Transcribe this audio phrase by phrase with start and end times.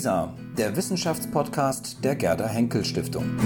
[0.00, 3.36] WISA, der Wissenschaftspodcast der Gerda Henkel Stiftung.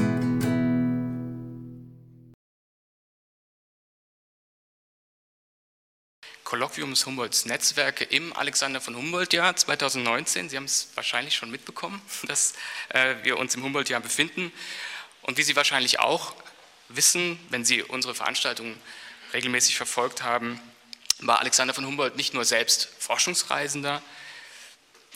[6.45, 10.49] Kolloquium des Humboldts Netzwerke im Alexander von Humboldt-Jahr 2019.
[10.49, 12.53] Sie haben es wahrscheinlich schon mitbekommen, dass
[12.91, 14.53] äh, wir uns im Humboldt-Jahr befinden.
[15.23, 16.35] Und wie Sie wahrscheinlich auch
[16.89, 18.79] wissen, wenn Sie unsere Veranstaltungen
[19.33, 20.61] regelmäßig verfolgt haben,
[21.19, 24.01] war Alexander von Humboldt nicht nur selbst Forschungsreisender,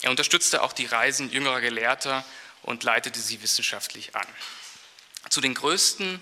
[0.02, 2.24] er unterstützte auch die Reisen jüngerer Gelehrter
[2.62, 4.26] und leitete sie wissenschaftlich an.
[5.30, 6.20] Zu den größten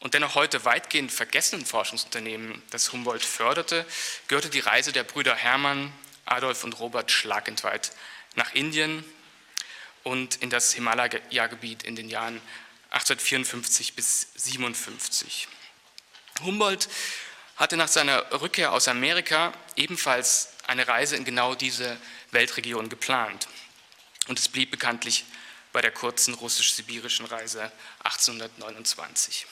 [0.00, 3.84] und dennoch heute weitgehend vergessenen Forschungsunternehmen, das Humboldt förderte,
[4.28, 5.92] gehörte die Reise der Brüder Hermann,
[6.24, 7.92] Adolf und Robert Schlagentweit
[8.36, 9.04] nach Indien
[10.04, 12.40] und in das Himalaya-Gebiet in den Jahren
[12.90, 15.48] 1854 bis 57.
[16.42, 16.88] Humboldt
[17.56, 21.98] hatte nach seiner Rückkehr aus Amerika ebenfalls eine Reise in genau diese
[22.30, 23.48] Weltregion geplant.
[24.28, 25.24] Und es blieb bekanntlich
[25.72, 27.70] bei der kurzen russisch-sibirischen Reise
[28.04, 29.46] 1829.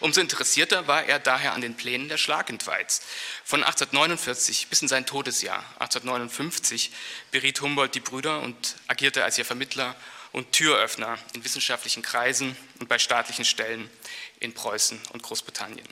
[0.00, 3.02] Umso interessierter war er daher an den Plänen der Schlagentweiz.
[3.44, 6.90] Von 1849 bis in sein Todesjahr 1859
[7.30, 9.94] beriet Humboldt die Brüder und agierte als ihr Vermittler
[10.32, 13.90] und Türöffner in wissenschaftlichen Kreisen und bei staatlichen Stellen
[14.38, 15.88] in Preußen und Großbritannien.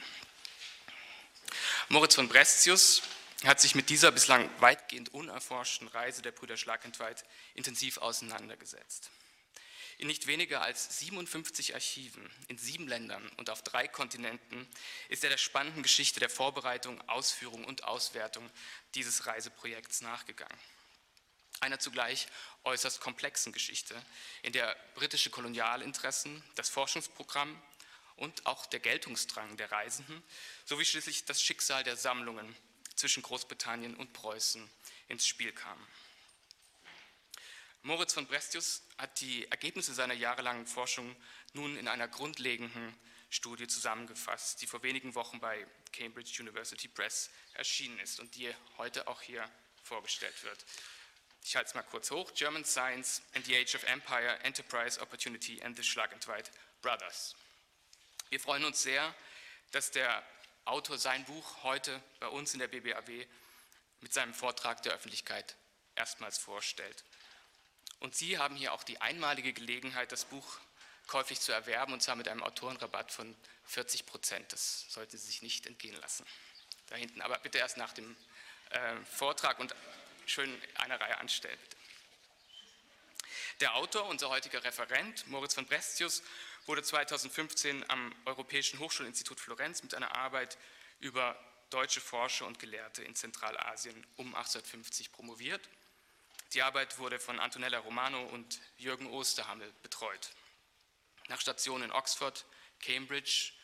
[1.89, 3.03] Moritz von Brestius
[3.45, 9.11] hat sich mit dieser bislang weitgehend unerforschten Reise der Brüder Schlagentweit intensiv auseinandergesetzt.
[9.99, 14.69] In nicht weniger als 57 Archiven in sieben Ländern und auf drei Kontinenten
[15.09, 18.49] ist er der spannenden Geschichte der Vorbereitung, Ausführung und Auswertung
[18.95, 20.59] dieses Reiseprojekts nachgegangen.
[21.61, 22.29] Einer zugleich
[22.63, 24.01] äußerst komplexen Geschichte,
[24.43, 27.61] in der britische Kolonialinteressen, das Forschungsprogramm
[28.15, 30.23] und auch der Geltungsdrang der Reisenden
[30.65, 32.55] sowie schließlich das Schicksal der Sammlungen
[32.99, 34.69] zwischen Großbritannien und Preußen
[35.09, 35.79] ins Spiel kam.
[37.83, 41.15] Moritz von Brestius hat die Ergebnisse seiner jahrelangen Forschung
[41.53, 42.99] nun in einer grundlegenden
[43.31, 49.07] Studie zusammengefasst, die vor wenigen Wochen bei Cambridge University Press erschienen ist und die heute
[49.07, 49.49] auch hier
[49.85, 50.65] vorgestellt wird.
[51.45, 52.33] Ich halte es mal kurz hoch.
[52.35, 56.51] German Science and the Age of Empire, Enterprise, Opportunity and the Schlagentweit
[56.83, 57.37] Brothers.
[58.29, 59.15] Wir freuen uns sehr,
[59.71, 60.23] dass der
[60.69, 63.27] Autor sein Buch heute bei uns in der BBAW
[64.01, 65.57] mit seinem Vortrag der Öffentlichkeit
[65.95, 67.05] erstmals vorstellt.
[68.01, 70.59] Und Sie haben hier auch die einmalige Gelegenheit, das Buch
[71.07, 73.35] käuflich zu erwerben, und zwar mit einem Autorenrabatt von
[73.65, 74.53] 40 Prozent.
[74.53, 76.27] Das sollten Sie sich nicht entgehen lassen.
[76.89, 78.15] Da hinten, aber bitte erst nach dem
[78.71, 79.75] äh, Vortrag und
[80.27, 81.59] schön eine Reihe anstellen.
[81.59, 81.78] Bitte.
[83.61, 86.23] Der Autor, unser heutiger Referent, Moritz von Brestius,
[86.67, 90.57] wurde 2015 am Europäischen Hochschulinstitut Florenz mit einer Arbeit
[91.01, 91.37] über
[91.71, 95.69] deutsche Forscher und Gelehrte in Zentralasien um 1850 promoviert.
[96.53, 100.31] Die Arbeit wurde von Antonella Romano und Jürgen Osterhammel betreut.
[101.27, 102.45] Nach Stationen in Oxford,
[102.81, 103.55] Cambridge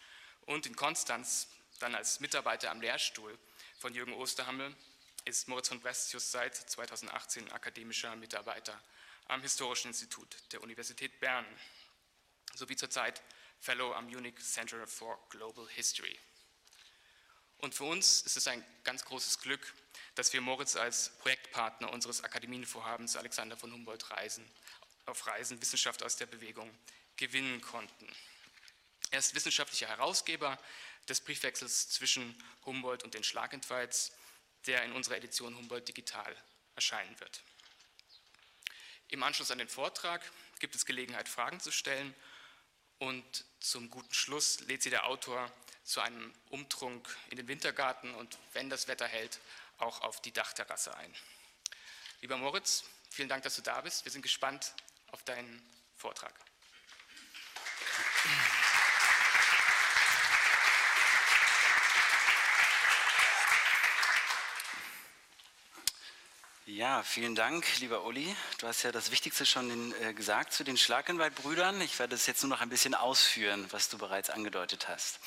[0.46, 1.46] und in Konstanz,
[1.78, 3.38] dann als Mitarbeiter am Lehrstuhl
[3.78, 4.74] von Jürgen Osterhammel,
[5.24, 8.82] ist Moritz von Brestius seit 2018 akademischer Mitarbeiter
[9.26, 11.46] am Historischen Institut der Universität Bern
[12.54, 13.22] sowie zurzeit
[13.60, 16.18] Fellow am Munich Center for Global History.
[17.58, 19.74] Und für uns ist es ein ganz großes Glück,
[20.14, 24.44] dass wir Moritz als Projektpartner unseres Akademienvorhabens Alexander von Humboldt Reisen,
[25.06, 26.70] auf Reisen Wissenschaft aus der Bewegung
[27.16, 28.08] gewinnen konnten.
[29.10, 30.58] Er ist wissenschaftlicher Herausgeber
[31.08, 34.12] des Briefwechsels zwischen Humboldt und den Schlagentweiz,
[34.66, 36.36] der in unserer Edition Humboldt Digital
[36.74, 37.42] erscheinen wird.
[39.08, 40.22] Im Anschluss an den Vortrag
[40.58, 42.14] gibt es Gelegenheit, Fragen zu stellen
[42.98, 45.50] und zum guten Schluss lädt sie der Autor
[45.82, 49.40] zu einem Umtrunk in den Wintergarten und, wenn das Wetter hält,
[49.78, 51.14] auch auf die Dachterrasse ein.
[52.20, 54.04] Lieber Moritz, vielen Dank, dass du da bist.
[54.04, 54.74] Wir sind gespannt
[55.08, 55.62] auf deinen
[55.96, 56.34] Vortrag.
[66.74, 68.34] Ja, vielen Dank, lieber Uli.
[68.58, 71.80] Du hast ja das Wichtigste schon äh, gesagt zu den Schlagenwald-Brüdern.
[71.80, 75.20] Ich werde es jetzt nur noch ein bisschen ausführen, was du bereits angedeutet hast.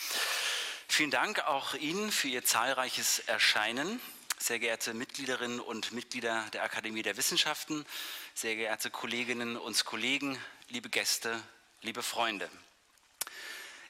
[0.90, 4.02] Vielen Dank auch Ihnen für Ihr zahlreiches Erscheinen,
[4.38, 7.86] sehr geehrte Mitgliederinnen und Mitglieder der Akademie der Wissenschaften,
[8.34, 11.42] sehr geehrte Kolleginnen und Kollegen, liebe Gäste,
[11.82, 12.50] liebe Freunde.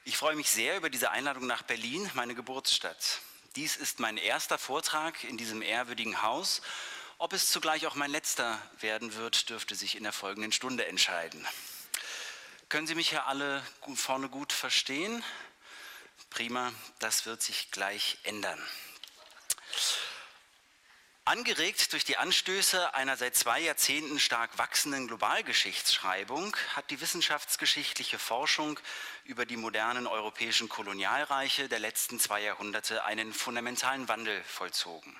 [0.04, 3.20] Ich freue mich sehr über diese Einladung nach Berlin, meine Geburtsstadt.
[3.56, 6.62] Dies ist mein erster Vortrag in diesem ehrwürdigen Haus
[7.18, 11.46] ob es zugleich auch mein letzter werden wird, dürfte sich in der folgenden Stunde entscheiden.
[12.68, 13.62] Können Sie mich hier alle
[13.94, 15.24] vorne gut verstehen?
[16.30, 18.62] Prima, das wird sich gleich ändern.
[21.24, 28.80] Angeregt durch die Anstöße einer seit zwei Jahrzehnten stark wachsenden Globalgeschichtsschreibung hat die wissenschaftsgeschichtliche Forschung
[29.24, 35.14] über die modernen europäischen Kolonialreiche der letzten zwei Jahrhunderte einen fundamentalen Wandel vollzogen.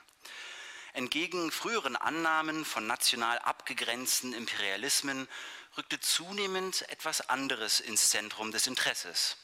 [0.99, 5.29] Entgegen früheren Annahmen von national abgegrenzten Imperialismen
[5.77, 9.37] rückte zunehmend etwas anderes ins Zentrum des Interesses.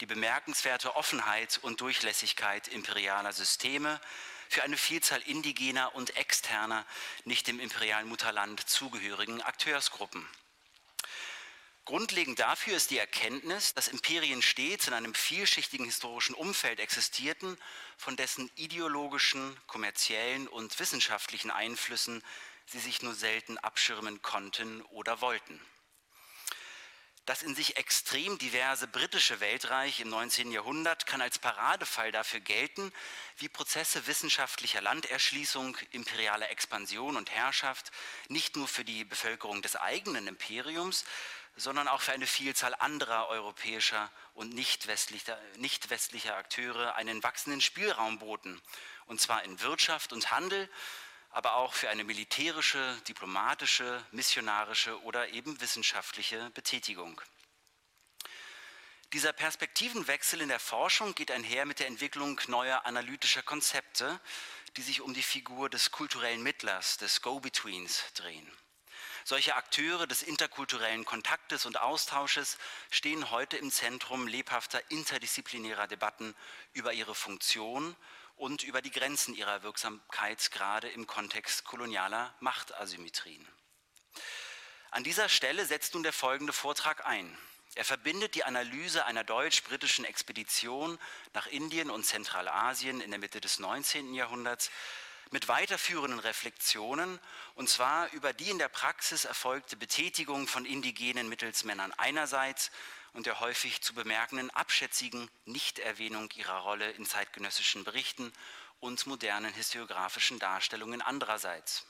[0.00, 4.00] Die bemerkenswerte Offenheit und Durchlässigkeit imperialer Systeme,
[4.48, 6.86] für eine Vielzahl indigener und externer,
[7.24, 10.26] nicht dem imperialen Mutterland zugehörigen Akteursgruppen.
[11.86, 17.56] Grundlegend dafür ist die Erkenntnis, dass Imperien stets in einem vielschichtigen historischen Umfeld existierten,
[17.96, 22.24] von dessen ideologischen, kommerziellen und wissenschaftlichen Einflüssen
[22.66, 25.60] sie sich nur selten abschirmen konnten oder wollten.
[27.26, 30.52] Das in sich extrem diverse britische Weltreich im 19.
[30.52, 32.92] Jahrhundert kann als Paradefall dafür gelten,
[33.38, 37.90] wie Prozesse wissenschaftlicher Landerschließung, imperialer Expansion und Herrschaft
[38.28, 41.04] nicht nur für die Bevölkerung des eigenen Imperiums,
[41.56, 47.60] sondern auch für eine Vielzahl anderer europäischer und nicht westlicher, nicht westlicher Akteure einen wachsenden
[47.60, 48.60] Spielraum boten,
[49.06, 50.70] und zwar in Wirtschaft und Handel,
[51.30, 57.20] aber auch für eine militärische, diplomatische, missionarische oder eben wissenschaftliche Betätigung.
[59.12, 64.20] Dieser Perspektivenwechsel in der Forschung geht einher mit der Entwicklung neuer analytischer Konzepte,
[64.76, 68.50] die sich um die Figur des kulturellen Mittlers, des Go-Betweens drehen.
[69.28, 72.58] Solche Akteure des interkulturellen Kontaktes und Austausches
[72.92, 76.36] stehen heute im Zentrum lebhafter interdisziplinärer Debatten
[76.74, 77.96] über ihre Funktion
[78.36, 83.44] und über die Grenzen ihrer Wirksamkeit, gerade im Kontext kolonialer Machtasymmetrien.
[84.92, 87.36] An dieser Stelle setzt nun der folgende Vortrag ein.
[87.74, 91.00] Er verbindet die Analyse einer deutsch-britischen Expedition
[91.34, 94.14] nach Indien und Zentralasien in der Mitte des 19.
[94.14, 94.70] Jahrhunderts
[95.30, 97.18] mit weiterführenden Reflexionen,
[97.54, 102.70] und zwar über die in der Praxis erfolgte Betätigung von indigenen Mittelsmännern einerseits
[103.12, 108.32] und der häufig zu bemerkenden abschätzigen Nichterwähnung ihrer Rolle in zeitgenössischen Berichten
[108.80, 111.86] und modernen historiografischen Darstellungen andererseits.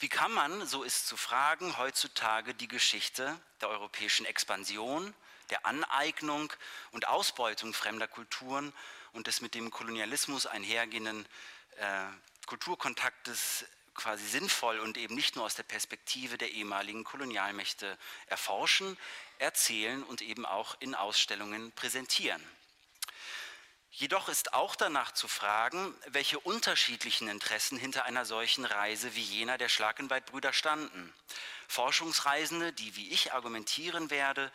[0.00, 5.14] Wie kann man, so ist zu fragen, heutzutage die Geschichte der europäischen Expansion,
[5.50, 6.52] der Aneignung
[6.92, 8.72] und Ausbeutung fremder Kulturen
[9.12, 11.26] und des mit dem Kolonialismus einhergehenden
[12.46, 18.96] Kulturkontaktes quasi sinnvoll und eben nicht nur aus der Perspektive der ehemaligen Kolonialmächte erforschen,
[19.38, 22.42] erzählen und eben auch in Ausstellungen präsentieren.
[23.90, 29.58] Jedoch ist auch danach zu fragen, welche unterschiedlichen Interessen hinter einer solchen Reise wie jener
[29.58, 31.12] der Schlagenweitbrüder standen.
[31.66, 34.52] Forschungsreisende, die, wie ich argumentieren werde,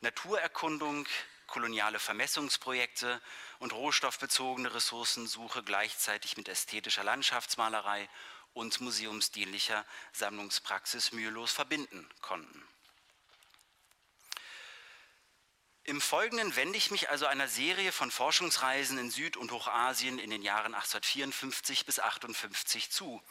[0.00, 1.08] Naturerkundung,
[1.48, 3.20] koloniale Vermessungsprojekte
[3.58, 8.08] und rohstoffbezogene Ressourcensuche gleichzeitig mit ästhetischer Landschaftsmalerei
[8.52, 12.62] und museumsdienlicher Sammlungspraxis mühelos verbinden konnten.
[15.86, 20.30] Im Folgenden wende ich mich also einer Serie von Forschungsreisen in Süd- und Hochasien in
[20.30, 23.22] den Jahren 1854 bis 1858 zu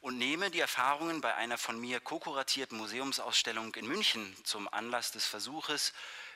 [0.00, 5.26] und nehme die Erfahrungen bei einer von mir ko-kuratierten Museumsausstellung in München zum Anlass des
[5.26, 5.92] Versuches,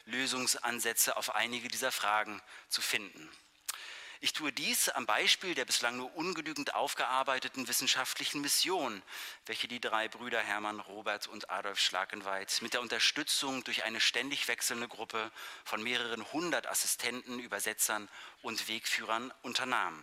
[0.07, 3.31] Lösungsansätze auf einige dieser Fragen zu finden.
[4.21, 9.03] Ich tue dies am Beispiel der bislang nur ungenügend aufgearbeiteten wissenschaftlichen Mission,
[9.45, 14.49] welche die drei Brüder Hermann, Robert und Adolf Schlagenweit mit der Unterstützung durch eine ständig
[14.49, 15.31] wechselnde Gruppe
[15.65, 18.09] von mehreren hundert Assistenten, Übersetzern
[18.41, 20.03] und Wegführern unternahmen.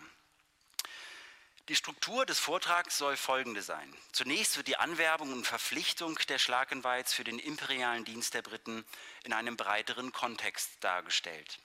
[1.69, 3.95] Die Struktur des Vortrags soll folgende sein.
[4.11, 8.83] Zunächst wird die Anwerbung und Verpflichtung der Schlagenweits für den imperialen Dienst der Briten
[9.23, 11.59] in einem breiteren Kontext dargestellt.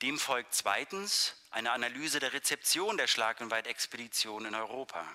[0.00, 5.06] Dem folgt zweitens eine Analyse der Rezeption der Schlagenweit-Expedition in Europa.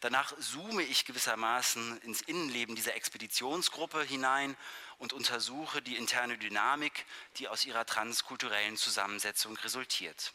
[0.00, 4.54] Danach zoome ich gewissermaßen ins Innenleben dieser Expeditionsgruppe hinein
[4.98, 7.06] und untersuche die interne Dynamik,
[7.38, 10.34] die aus ihrer transkulturellen Zusammensetzung resultiert.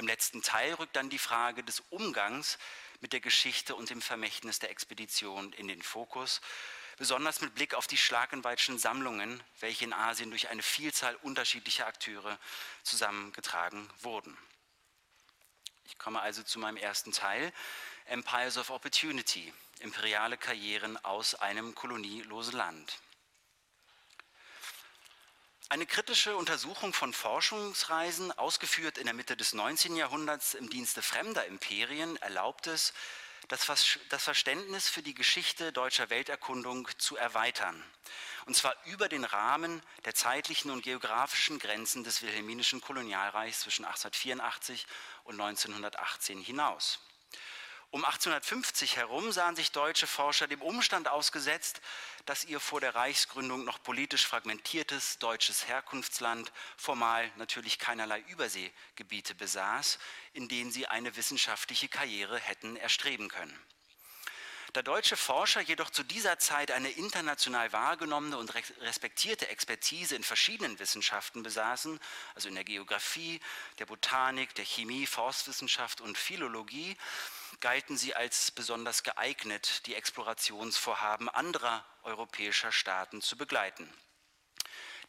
[0.00, 2.56] Im letzten Teil rückt dann die Frage des Umgangs
[3.00, 6.40] mit der Geschichte und dem Vermächtnis der Expedition in den Fokus
[6.96, 12.38] besonders mit Blick auf die Schlagenweitschen Sammlungen, welche in Asien durch eine Vielzahl unterschiedlicher Akteure
[12.82, 14.38] zusammengetragen wurden.
[15.84, 17.52] Ich komme also zu meinem ersten Teil,
[18.06, 22.98] Empires of Opportunity, imperiale Karrieren aus einem kolonielosen Land.
[25.72, 29.94] Eine kritische Untersuchung von Forschungsreisen, ausgeführt in der Mitte des 19.
[29.94, 32.92] Jahrhunderts im Dienste fremder Imperien, erlaubt es,
[33.46, 33.62] das
[34.24, 37.84] Verständnis für die Geschichte deutscher Welterkundung zu erweitern.
[38.46, 44.88] Und zwar über den Rahmen der zeitlichen und geografischen Grenzen des wilhelminischen Kolonialreichs zwischen 1884
[45.22, 46.98] und 1918 hinaus.
[47.92, 51.80] Um 1850 herum sahen sich deutsche Forscher dem Umstand ausgesetzt,
[52.24, 59.98] dass ihr vor der Reichsgründung noch politisch fragmentiertes deutsches Herkunftsland formal natürlich keinerlei Überseegebiete besaß,
[60.34, 63.58] in denen sie eine wissenschaftliche Karriere hätten erstreben können.
[64.72, 70.78] Da deutsche Forscher jedoch zu dieser Zeit eine international wahrgenommene und respektierte Expertise in verschiedenen
[70.78, 71.98] Wissenschaften besaßen,
[72.36, 73.40] also in der Geographie,
[73.80, 76.96] der Botanik, der Chemie, Forstwissenschaft und Philologie,
[77.60, 83.92] galten sie als besonders geeignet, die Explorationsvorhaben anderer europäischer Staaten zu begleiten.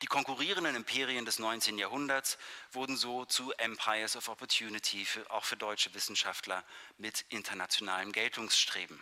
[0.01, 1.77] Die konkurrierenden Imperien des 19.
[1.77, 2.37] Jahrhunderts
[2.71, 6.65] wurden so zu Empires of Opportunity, für, auch für deutsche Wissenschaftler
[6.97, 8.99] mit internationalem Geltungsstreben.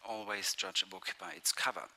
[0.00, 1.88] Always judge a book by its cover.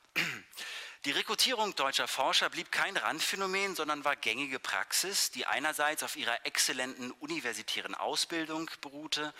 [1.04, 6.44] Die Rekrutierung deutscher Forscher blieb kein Randphänomen, sondern war gängige Praxis, die einerseits auf ihrer
[6.44, 9.32] exzellenten universitären Ausbildung beruhte,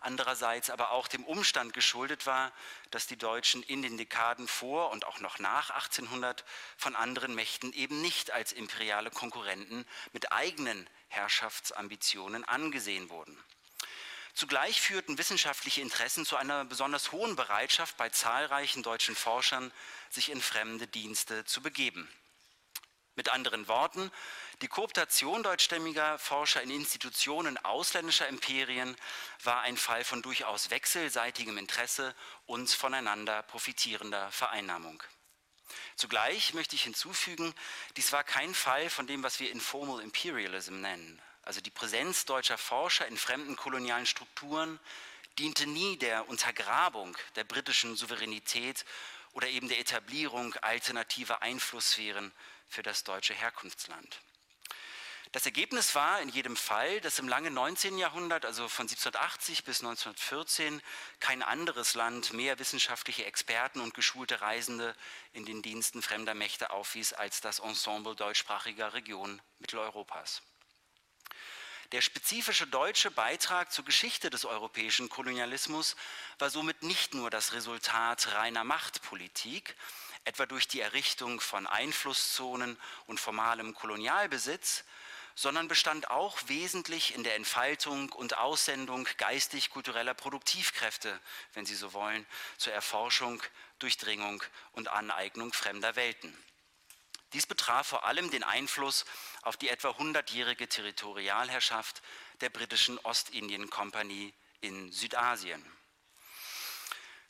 [0.00, 2.50] andererseits aber auch dem Umstand geschuldet war,
[2.90, 6.46] dass die Deutschen in den Dekaden vor und auch noch nach 1800
[6.78, 13.38] von anderen Mächten eben nicht als imperiale Konkurrenten mit eigenen Herrschaftsambitionen angesehen wurden.
[14.34, 19.72] Zugleich führten wissenschaftliche Interessen zu einer besonders hohen Bereitschaft bei zahlreichen deutschen Forschern,
[20.08, 22.08] sich in fremde Dienste zu begeben.
[23.14, 24.10] Mit anderen Worten,
[24.62, 28.96] die Kooptation deutschstämmiger Forscher in Institutionen ausländischer Imperien
[29.42, 32.14] war ein Fall von durchaus wechselseitigem Interesse
[32.46, 35.02] und voneinander profitierender Vereinnahmung.
[35.96, 37.54] Zugleich möchte ich hinzufügen,
[37.96, 42.58] dies war kein Fall von dem, was wir Informal Imperialism nennen, also die Präsenz deutscher
[42.58, 44.78] Forscher in fremden kolonialen Strukturen,
[45.38, 48.84] diente nie der Untergrabung der britischen Souveränität
[49.32, 52.32] oder eben der Etablierung alternativer Einflusssphären
[52.68, 54.20] für das deutsche Herkunftsland.
[55.32, 57.96] Das Ergebnis war in jedem Fall, dass im langen 19.
[57.96, 60.82] Jahrhundert, also von 1780 bis 1914,
[61.20, 64.94] kein anderes Land mehr wissenschaftliche Experten und geschulte Reisende
[65.32, 70.42] in den Diensten fremder Mächte aufwies als das Ensemble deutschsprachiger Regionen Mitteleuropas.
[71.92, 75.94] Der spezifische deutsche Beitrag zur Geschichte des europäischen Kolonialismus
[76.38, 79.76] war somit nicht nur das Resultat reiner Machtpolitik,
[80.24, 84.84] etwa durch die Errichtung von Einflusszonen und formalem Kolonialbesitz,
[85.34, 91.20] sondern bestand auch wesentlich in der Entfaltung und Aussendung geistig-kultureller Produktivkräfte,
[91.52, 92.24] wenn Sie so wollen,
[92.56, 93.42] zur Erforschung,
[93.80, 96.34] Durchdringung und Aneignung fremder Welten.
[97.32, 99.04] Dies betraf vor allem den Einfluss
[99.42, 102.02] auf die etwa hundertjährige Territorialherrschaft
[102.40, 105.64] der britischen Ostindien-Kompanie in Südasien.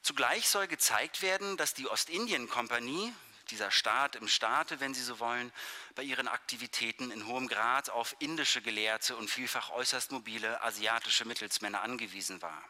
[0.02, 3.12] Zugleich soll gezeigt werden, dass die Ostindien-Kompanie,
[3.50, 5.52] dieser Staat im Staate, wenn Sie so wollen,
[5.94, 11.82] bei ihren Aktivitäten in hohem Grad auf indische Gelehrte und vielfach äußerst mobile asiatische Mittelsmänner
[11.82, 12.64] angewiesen war.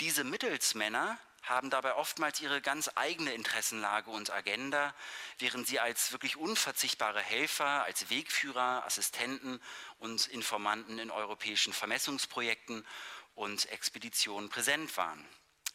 [0.00, 4.94] Diese Mittelsmänner haben dabei oftmals ihre ganz eigene Interessenlage und Agenda,
[5.38, 9.60] während sie als wirklich unverzichtbare Helfer, als Wegführer, Assistenten
[9.98, 12.86] und Informanten in europäischen Vermessungsprojekten
[13.34, 15.26] und Expeditionen präsent waren.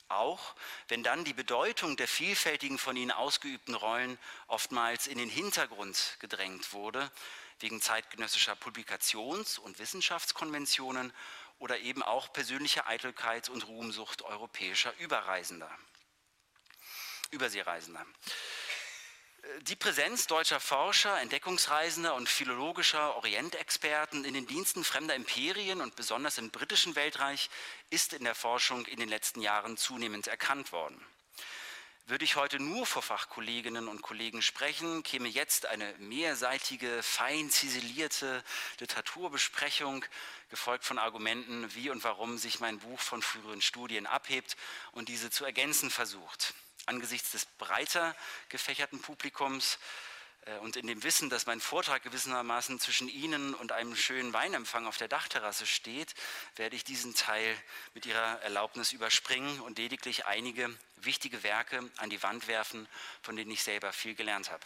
[0.07, 0.55] Auch
[0.87, 6.73] wenn dann die Bedeutung der vielfältigen von ihnen ausgeübten Rollen oftmals in den Hintergrund gedrängt
[6.73, 7.11] wurde,
[7.59, 11.13] wegen zeitgenössischer Publikations- und Wissenschaftskonventionen
[11.59, 15.69] oder eben auch persönliche Eitelkeit und Ruhmsucht europäischer Überreisender,
[17.31, 18.05] Überseereisender.
[19.61, 26.37] Die Präsenz deutscher Forscher, Entdeckungsreisender und philologischer Orientexperten in den Diensten fremder Imperien und besonders
[26.37, 27.49] im britischen Weltreich
[27.89, 31.03] ist in der Forschung in den letzten Jahren zunehmend erkannt worden.
[32.09, 38.43] Würde ich heute nur vor Fachkolleginnen und Kollegen sprechen, käme jetzt eine mehrseitige, fein ziselierte
[38.79, 40.03] Literaturbesprechung,
[40.49, 44.57] gefolgt von Argumenten, wie und warum sich mein Buch von früheren Studien abhebt
[44.91, 46.55] und diese zu ergänzen versucht.
[46.87, 48.15] Angesichts des breiter
[48.49, 49.77] gefächerten Publikums
[50.61, 54.97] und in dem Wissen, dass mein Vortrag gewissermaßen zwischen Ihnen und einem schönen Weinempfang auf
[54.97, 56.15] der Dachterrasse steht,
[56.55, 57.55] werde ich diesen Teil
[57.93, 62.87] mit Ihrer Erlaubnis überspringen und lediglich einige wichtige Werke an die Wand werfen,
[63.21, 64.63] von denen ich selber viel gelernt habe.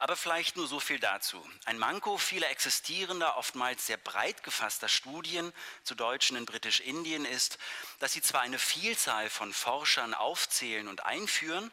[0.00, 1.46] Aber vielleicht nur so viel dazu.
[1.66, 5.52] Ein Manko vieler existierender, oftmals sehr breit gefasster Studien
[5.82, 7.58] zu Deutschen in Britisch-Indien ist,
[7.98, 11.70] dass sie zwar eine Vielzahl von Forschern aufzählen und einführen,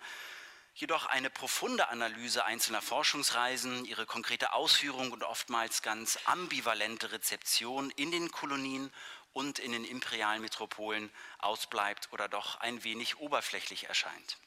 [0.76, 8.12] jedoch eine profunde Analyse einzelner Forschungsreisen, ihre konkrete Ausführung und oftmals ganz ambivalente Rezeption in
[8.12, 8.92] den Kolonien
[9.32, 14.38] und in den imperialen Metropolen ausbleibt oder doch ein wenig oberflächlich erscheint.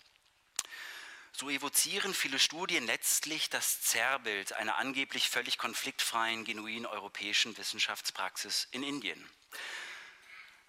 [1.32, 8.82] So evozieren viele Studien letztlich das Zerrbild einer angeblich völlig konfliktfreien, genuin europäischen Wissenschaftspraxis in
[8.82, 9.28] Indien.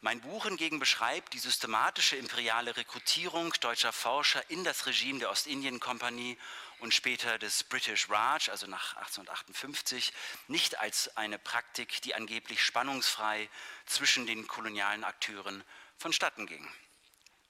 [0.03, 6.39] Mein Buch hingegen beschreibt die systematische imperiale Rekrutierung deutscher Forscher in das Regime der Ostindien-Kompanie
[6.80, 10.12] und später des British Raj, also nach 1858,
[10.48, 13.48] nicht als eine Praktik, die angeblich spannungsfrei
[13.86, 15.63] zwischen den kolonialen Akteuren
[16.00, 16.68] vonstatten ging.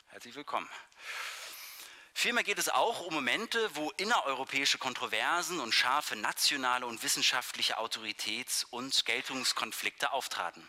[0.07, 0.69] Herzlich willkommen.
[2.13, 8.65] Vielmehr geht es auch um Momente, wo innereuropäische Kontroversen und scharfe nationale und wissenschaftliche Autoritäts-
[8.69, 10.67] und Geltungskonflikte auftraten.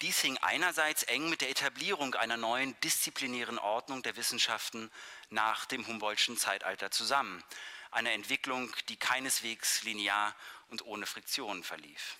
[0.00, 4.90] Dies hing einerseits eng mit der Etablierung einer neuen disziplinären Ordnung der Wissenschaften
[5.30, 7.44] nach dem Humboldtschen Zeitalter zusammen,
[7.92, 10.34] einer Entwicklung, die keineswegs linear
[10.70, 12.16] und ohne Friktionen verlief.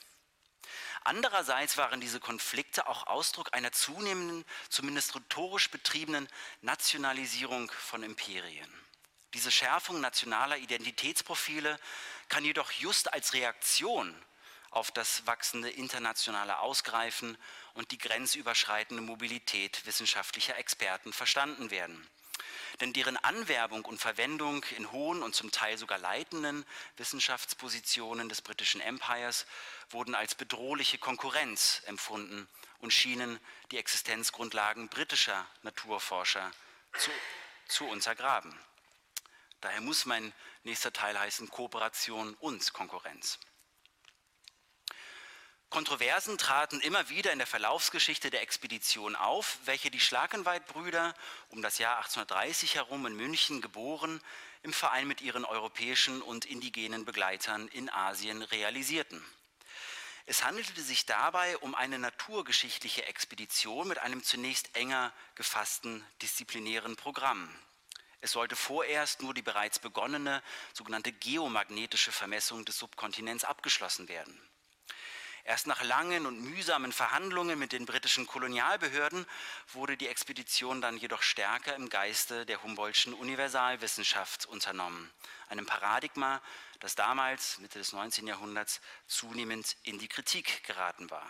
[1.04, 6.28] Andererseits waren diese Konflikte auch Ausdruck einer zunehmenden, zumindest rhetorisch betriebenen
[6.61, 8.73] Nationalisierung von Imperien.
[9.35, 11.78] Diese Schärfung nationaler Identitätsprofile
[12.28, 14.14] kann jedoch just als Reaktion
[14.71, 17.37] auf das wachsende internationale Ausgreifen
[17.75, 22.06] und die grenzüberschreitende Mobilität wissenschaftlicher Experten verstanden werden.
[22.81, 26.64] Denn deren Anwerbung und Verwendung in hohen und zum Teil sogar leitenden
[26.97, 29.47] Wissenschaftspositionen des britischen Empires
[29.91, 32.49] wurden als bedrohliche Konkurrenz empfunden
[32.79, 33.38] und schienen
[33.71, 36.50] die Existenzgrundlagen britischer Naturforscher
[36.99, 37.11] zu,
[37.69, 38.59] zu untergraben.
[39.61, 40.33] Daher muss mein
[40.64, 43.38] nächster Teil heißen Kooperation und Konkurrenz.
[45.73, 51.14] Kontroversen traten immer wieder in der Verlaufsgeschichte der Expedition auf, welche die Schlakenweit-Brüder
[51.49, 54.21] um das Jahr 1830 herum in München geboren,
[54.62, 59.25] im Verein mit ihren europäischen und indigenen Begleitern in Asien realisierten.
[60.26, 67.49] Es handelte sich dabei um eine naturgeschichtliche Expedition mit einem zunächst enger gefassten disziplinären Programm.
[68.21, 70.43] Es sollte vorerst nur die bereits begonnene
[70.75, 74.39] sogenannte geomagnetische Vermessung des Subkontinents abgeschlossen werden.
[75.45, 79.26] Erst nach langen und mühsamen Verhandlungen mit den britischen Kolonialbehörden
[79.73, 85.11] wurde die Expedition dann jedoch stärker im Geiste der Humboldtschen Universalwissenschaft unternommen,
[85.49, 86.41] einem Paradigma,
[86.78, 88.28] das damals, Mitte des 19.
[88.28, 91.28] Jahrhunderts, zunehmend in die Kritik geraten war.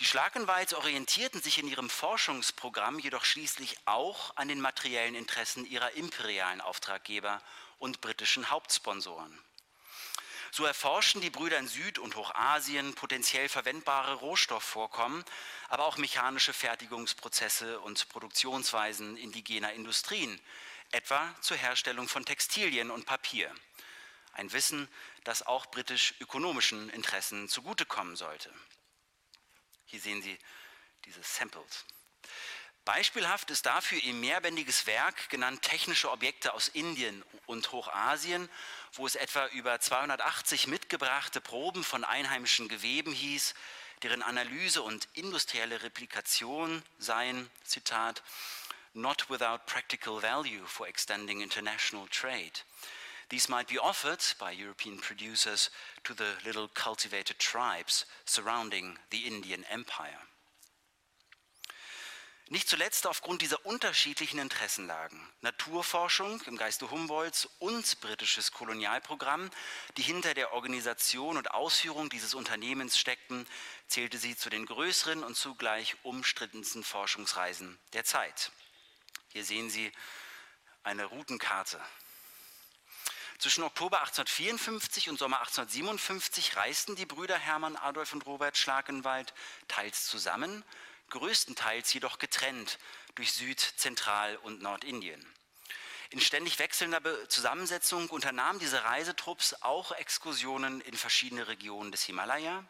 [0.00, 5.92] Die Schlagenweiz orientierten sich in ihrem Forschungsprogramm jedoch schließlich auch an den materiellen Interessen ihrer
[5.92, 7.40] imperialen Auftraggeber
[7.78, 9.38] und britischen Hauptsponsoren.
[10.54, 15.24] So erforschen die Brüder in Süd- und Hochasien potenziell verwendbare Rohstoffvorkommen,
[15.68, 20.40] aber auch mechanische Fertigungsprozesse und Produktionsweisen indigener Industrien,
[20.92, 23.52] etwa zur Herstellung von Textilien und Papier.
[24.32, 24.88] Ein Wissen,
[25.24, 28.54] das auch britisch-ökonomischen Interessen zugutekommen sollte.
[29.86, 30.38] Hier sehen Sie
[31.04, 31.84] diese Samples.
[32.84, 38.50] Beispielhaft ist dafür ihr mehrbändiges Werk, genannt Technische Objekte aus Indien und Hochasien,
[38.92, 43.54] wo es etwa über 280 mitgebrachte Proben von einheimischen Geweben hieß,
[44.02, 48.22] deren Analyse und industrielle Replikation seien, Zitat,
[48.92, 52.60] not without practical value for extending international trade.
[53.30, 55.70] These might be offered by European producers
[56.04, 60.20] to the little cultivated tribes surrounding the Indian Empire.
[62.48, 69.50] Nicht zuletzt aufgrund dieser unterschiedlichen Interessenlagen, Naturforschung im Geiste Humboldts und britisches Kolonialprogramm,
[69.96, 73.46] die hinter der Organisation und Ausführung dieses Unternehmens steckten,
[73.88, 78.52] zählte sie zu den größeren und zugleich umstrittensten Forschungsreisen der Zeit.
[79.32, 79.90] Hier sehen Sie
[80.82, 81.80] eine Routenkarte.
[83.38, 89.32] Zwischen Oktober 1854 und Sommer 1857 reisten die Brüder Hermann Adolf und Robert Schlagenwald
[89.66, 90.62] teils zusammen,
[91.14, 92.78] größtenteils jedoch getrennt
[93.14, 95.24] durch Süd-, Zentral- und Nordindien.
[96.10, 102.64] In ständig wechselnder Zusammensetzung unternahmen diese Reisetrupps auch Exkursionen in verschiedene Regionen des Himalaya,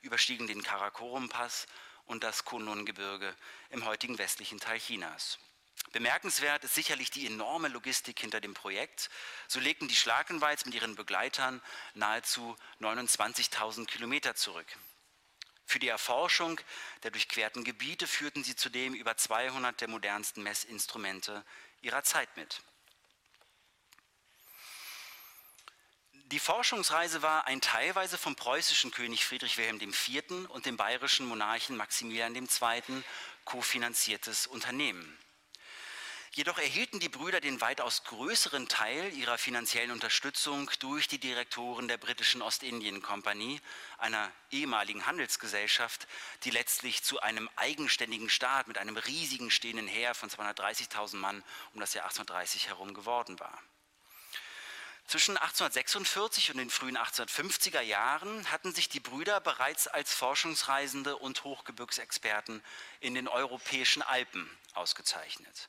[0.00, 1.66] überstiegen den Karakorum-Pass
[2.06, 3.36] und das Kunlun-Gebirge
[3.68, 5.38] im heutigen westlichen Teil Chinas.
[5.92, 9.10] Bemerkenswert ist sicherlich die enorme Logistik hinter dem Projekt.
[9.46, 11.60] So legten die Schlakenweiz mit ihren Begleitern
[11.94, 14.66] nahezu 29.000 Kilometer zurück.
[15.70, 16.60] Für die Erforschung
[17.04, 21.44] der durchquerten Gebiete führten sie zudem über 200 der modernsten Messinstrumente
[21.80, 22.60] ihrer Zeit mit.
[26.12, 30.48] Die Forschungsreise war ein teilweise vom preußischen König Friedrich Wilhelm IV.
[30.48, 33.04] und dem bayerischen Monarchen Maximilian II.
[33.44, 35.16] kofinanziertes Unternehmen.
[36.32, 41.98] Jedoch erhielten die Brüder den weitaus größeren Teil ihrer finanziellen Unterstützung durch die Direktoren der
[41.98, 43.60] britischen Ostindien-Kompanie,
[43.98, 46.06] einer ehemaligen Handelsgesellschaft,
[46.44, 51.42] die letztlich zu einem eigenständigen Staat mit einem riesigen stehenden Heer von 230.000 Mann
[51.74, 53.60] um das Jahr 1830 herum geworden war.
[55.08, 61.42] Zwischen 1846 und den frühen 1850er Jahren hatten sich die Brüder bereits als Forschungsreisende und
[61.42, 62.62] Hochgebirgsexperten
[63.00, 65.68] in den europäischen Alpen ausgezeichnet.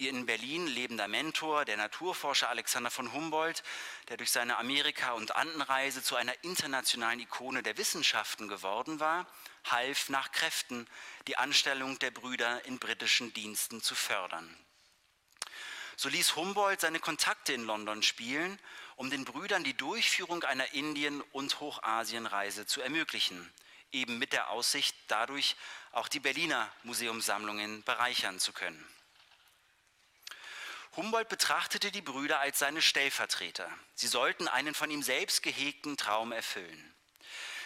[0.00, 3.64] Ihr in Berlin lebender Mentor, der Naturforscher Alexander von Humboldt,
[4.06, 9.26] der durch seine Amerika- und Andenreise zu einer internationalen Ikone der Wissenschaften geworden war,
[9.64, 10.86] half nach Kräften,
[11.26, 14.56] die Anstellung der Brüder in britischen Diensten zu fördern.
[15.96, 18.56] So ließ Humboldt seine Kontakte in London spielen,
[18.94, 23.52] um den Brüdern die Durchführung einer Indien- und Hochasienreise zu ermöglichen,
[23.90, 25.56] eben mit der Aussicht, dadurch
[25.90, 28.88] auch die Berliner Museumssammlungen bereichern zu können.
[30.98, 33.70] Humboldt betrachtete die Brüder als seine Stellvertreter.
[33.94, 36.94] Sie sollten einen von ihm selbst gehegten Traum erfüllen.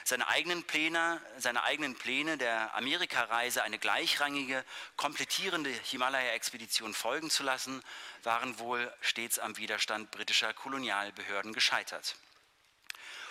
[0.05, 4.63] Seine eigenen Pläne, seine eigenen Pläne der Amerikareise eine gleichrangige,
[4.97, 7.83] komplettierende Himalaya-Expedition folgen zu lassen,
[8.23, 12.17] waren wohl stets am Widerstand britischer Kolonialbehörden gescheitert.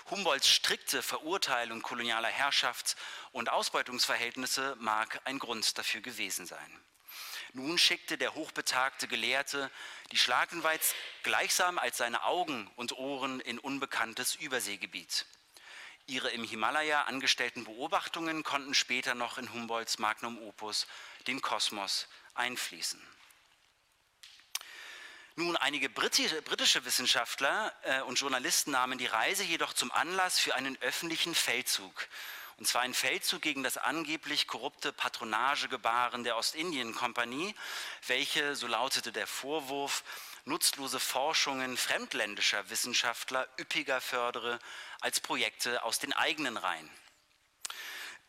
[0.09, 2.95] Humboldts strikte Verurteilung kolonialer Herrschafts-
[3.33, 6.81] und Ausbeutungsverhältnisse mag ein Grund dafür gewesen sein.
[7.53, 9.69] Nun schickte der hochbetagte Gelehrte
[10.11, 15.25] die Schlagenweiz gleichsam als seine Augen und Ohren in unbekanntes Überseegebiet.
[16.07, 20.87] Ihre im Himalaya angestellten Beobachtungen konnten später noch in Humboldts Magnum Opus,
[21.27, 23.01] den Kosmos, einfließen.
[25.35, 30.77] Nun, einige britische Wissenschaftler äh, und Journalisten nahmen die Reise jedoch zum Anlass für einen
[30.81, 32.07] öffentlichen Feldzug
[32.61, 37.55] und zwar ein Feldzug gegen das angeblich korrupte Patronagegebaren der Ostindien-Kompanie,
[38.05, 40.03] welche, so lautete der Vorwurf,
[40.45, 44.59] nutzlose Forschungen fremdländischer Wissenschaftler üppiger fördere
[44.99, 46.87] als Projekte aus den eigenen Reihen.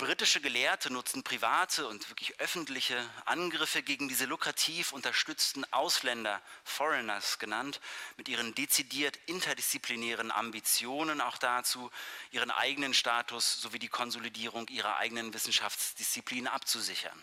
[0.03, 7.81] Britische Gelehrte nutzten private und wirklich öffentliche Angriffe gegen diese lukrativ unterstützten Ausländer, Foreigners genannt,
[8.17, 11.89] mit ihren dezidiert interdisziplinären Ambitionen auch dazu,
[12.33, 17.23] ihren eigenen Status sowie die Konsolidierung ihrer eigenen Wissenschaftsdisziplin abzusichern.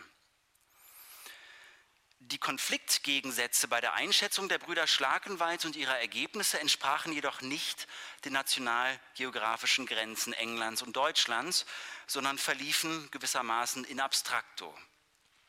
[2.32, 7.88] Die Konfliktgegensätze bei der Einschätzung der Brüder Schlakenwald und ihrer Ergebnisse entsprachen jedoch nicht
[8.24, 11.65] den nationalgeografischen Grenzen Englands und Deutschlands,
[12.06, 14.78] sondern verliefen gewissermaßen in abstracto,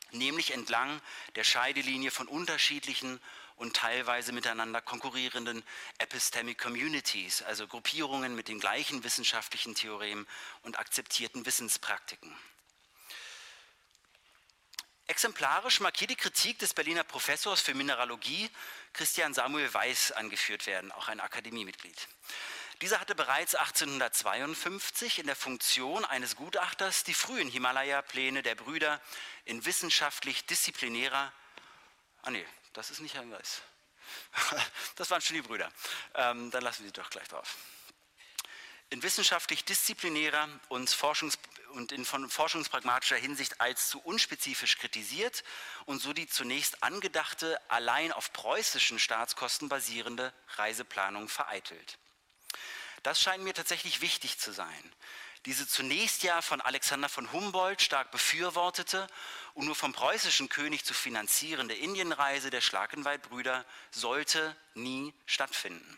[0.09, 0.99] nämlich entlang
[1.35, 3.21] der Scheidelinie von unterschiedlichen
[3.57, 5.63] und teilweise miteinander konkurrierenden
[5.99, 10.25] Epistemic Communities, also Gruppierungen mit den gleichen wissenschaftlichen Theoremen
[10.63, 12.35] und akzeptierten Wissenspraktiken.
[15.11, 18.49] Exemplarisch die Kritik des Berliner Professors für Mineralogie
[18.93, 22.07] Christian Samuel Weiß angeführt werden, auch ein Akademiemitglied.
[22.79, 29.01] Dieser hatte bereits 1852 in der Funktion eines Gutachters die frühen Himalaya-Pläne der Brüder
[29.43, 31.33] in wissenschaftlich disziplinärer,
[32.21, 33.63] ah nee, das ist nicht Herr Weiß,
[34.95, 35.69] das waren schon die Brüder,
[36.15, 37.57] ähm, dann lassen wir sie doch gleich drauf
[38.91, 41.39] in wissenschaftlich disziplinärer und, Forschungs
[41.73, 45.43] und in forschungspragmatischer Hinsicht als zu unspezifisch kritisiert
[45.85, 51.97] und so die zunächst angedachte, allein auf preußischen Staatskosten basierende Reiseplanung vereitelt.
[53.03, 54.93] Das scheint mir tatsächlich wichtig zu sein.
[55.45, 59.07] Diese zunächst ja von Alexander von Humboldt stark befürwortete
[59.53, 65.97] und nur vom preußischen König zu finanzierende Indienreise der Schlagenwaldbrüder sollte nie stattfinden.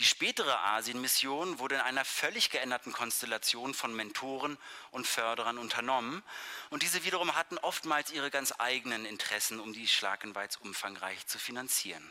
[0.00, 4.58] Die spätere Asienmission wurde in einer völlig geänderten Konstellation von Mentoren
[4.90, 6.24] und Förderern unternommen
[6.70, 12.10] und diese wiederum hatten oftmals ihre ganz eigenen Interessen, um die Schlagenweiz umfangreich zu finanzieren.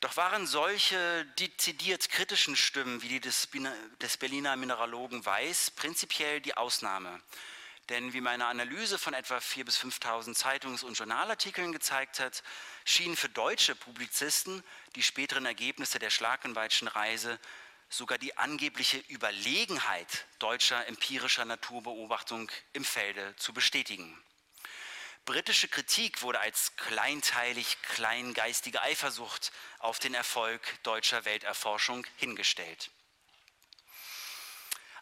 [0.00, 3.48] Doch waren solche dezidiert kritischen Stimmen wie die des,
[4.00, 7.20] des Berliner Mineralogen Weiß prinzipiell die Ausnahme.
[7.90, 12.44] Denn wie meine Analyse von etwa 4.000 bis 5.000 Zeitungs- und Journalartikeln gezeigt hat,
[12.84, 14.62] schienen für deutsche Publizisten
[14.94, 17.38] die späteren Ergebnisse der Schlagenweitschen Reise
[17.88, 24.16] sogar die angebliche Überlegenheit deutscher empirischer Naturbeobachtung im Felde zu bestätigen.
[25.24, 29.50] Britische Kritik wurde als kleinteilig kleingeistige Eifersucht
[29.80, 32.90] auf den Erfolg deutscher Welterforschung hingestellt.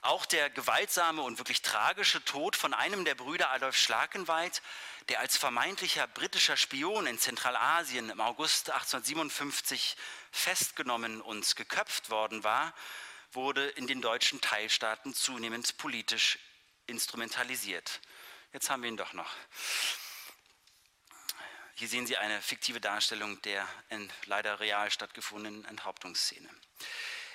[0.08, 4.62] Auch der gewaltsame und wirklich tragische Tod von einem der Brüder Adolf Schlakenweit,
[5.10, 9.98] der als vermeintlicher britischer Spion in Zentralasien im August 1857
[10.30, 12.72] festgenommen und geköpft worden war,
[13.32, 16.38] wurde in den deutschen Teilstaaten zunehmend politisch
[16.86, 18.00] instrumentalisiert.
[18.54, 19.30] Jetzt haben wir ihn doch noch.
[21.74, 23.68] Hier sehen Sie eine fiktive Darstellung der
[24.24, 26.48] leider real stattgefundenen Enthauptungsszene.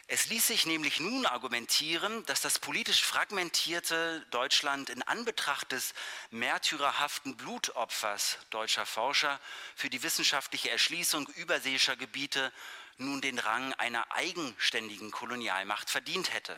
[0.08, 5.94] Es ließ sich nämlich nun argumentieren, dass das politisch fragmentierte Deutschland in Anbetracht des
[6.30, 9.39] märtyrerhaften Blutopfers deutscher Forscher
[9.76, 12.52] für die wissenschaftliche Erschließung überseeischer Gebiete
[12.98, 16.56] nun den Rang einer eigenständigen Kolonialmacht verdient hätte.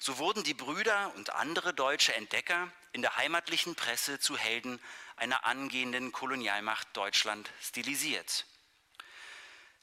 [0.00, 4.80] So wurden die Brüder und andere deutsche Entdecker in der heimatlichen Presse zu Helden
[5.14, 8.46] einer angehenden Kolonialmacht Deutschland stilisiert.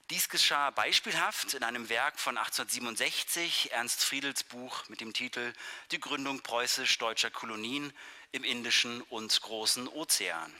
[0.09, 5.53] Dies geschah beispielhaft in einem Werk von 1867, Ernst Friedels Buch mit dem Titel
[5.91, 7.93] Die Gründung preußisch-deutscher Kolonien
[8.31, 10.51] im Indischen und Großen Ozean.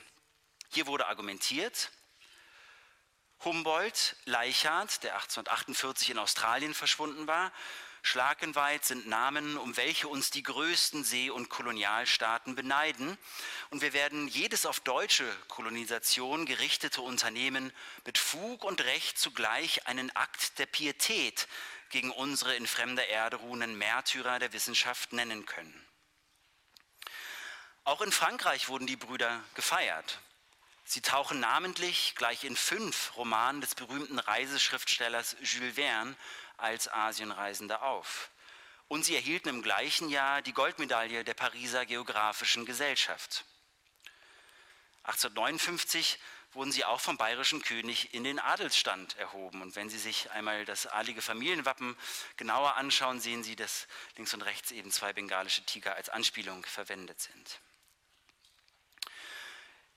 [0.69, 1.89] Hier wurde argumentiert,
[3.43, 7.51] Humboldt, Leichhardt, der 1848 in Australien verschwunden war,
[8.01, 13.17] Schlagenweit sind Namen, um welche uns die größten See- und Kolonialstaaten beneiden.
[13.69, 17.73] Und wir werden jedes auf deutsche Kolonisation gerichtete Unternehmen
[18.05, 21.47] mit Fug und Recht zugleich einen Akt der Pietät
[21.89, 25.85] gegen unsere in fremder Erde ruhenden Märtyrer der Wissenschaft nennen können.
[27.83, 30.19] Auch in Frankreich wurden die Brüder gefeiert.
[30.85, 36.15] Sie tauchen namentlich gleich in fünf Romanen des berühmten Reiseschriftstellers Jules Verne
[36.61, 38.29] als Asienreisende auf.
[38.87, 43.45] Und sie erhielten im gleichen Jahr die Goldmedaille der Pariser Geographischen Gesellschaft.
[45.03, 46.19] 1859
[46.53, 49.61] wurden sie auch vom bayerischen König in den Adelsstand erhoben.
[49.61, 51.95] Und wenn Sie sich einmal das adlige Familienwappen
[52.37, 57.19] genauer anschauen, sehen Sie, dass links und rechts eben zwei bengalische Tiger als Anspielung verwendet
[57.19, 57.59] sind.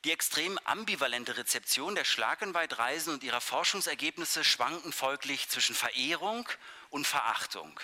[0.05, 6.49] Die extrem ambivalente Rezeption der Schlagenweitreisen und ihrer Forschungsergebnisse schwanken folglich zwischen Verehrung
[6.91, 7.79] und Verachtung.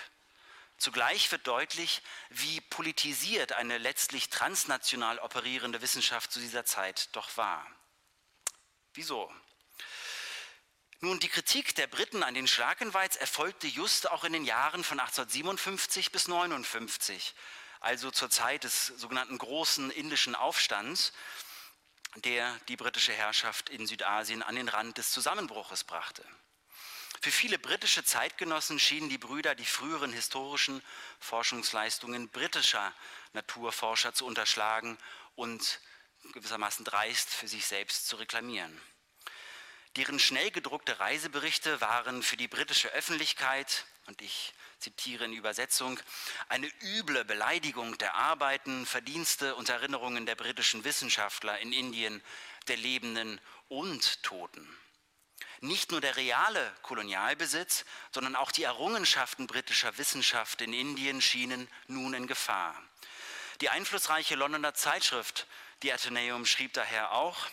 [0.77, 7.65] Zugleich wird deutlich, wie politisiert eine letztlich transnational operierende Wissenschaft zu dieser Zeit doch war.
[8.93, 9.33] Wieso?
[10.99, 14.99] Nun, die Kritik der Briten an den Schlagenweits erfolgte just auch in den Jahren von
[14.99, 17.33] 1857 bis 1859,
[17.79, 21.13] also zur Zeit des sogenannten großen indischen Aufstands
[22.21, 26.23] der die britische Herrschaft in Südasien an den Rand des Zusammenbruches brachte.
[27.21, 30.81] Für viele britische Zeitgenossen schienen die Brüder die früheren historischen
[31.19, 32.93] Forschungsleistungen britischer
[33.33, 34.97] Naturforscher zu unterschlagen
[35.35, 35.81] und
[36.33, 38.79] gewissermaßen dreist für sich selbst zu reklamieren.
[39.95, 45.99] Deren schnell gedruckte Reiseberichte waren für die britische Öffentlichkeit, und ich zitiere in Übersetzung,
[46.47, 52.23] eine üble Beleidigung der Arbeiten, Verdienste und Erinnerungen der britischen Wissenschaftler in Indien,
[52.67, 54.67] der Lebenden und Toten.
[55.61, 62.13] Nicht nur der reale Kolonialbesitz, sondern auch die Errungenschaften britischer Wissenschaft in Indien schienen nun
[62.13, 62.81] in Gefahr.
[63.59, 65.47] Die einflussreiche Londoner Zeitschrift,
[65.83, 67.47] die Athenaeum, schrieb daher auch,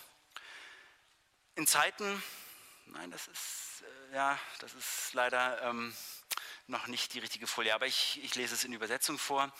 [1.56, 2.22] in Zeiten,
[2.86, 5.96] nein, das ist, äh, ja, das ist leider ähm,
[6.68, 9.52] noch nicht die richtige Folie, aber ich, ich lese es in Übersetzung vor.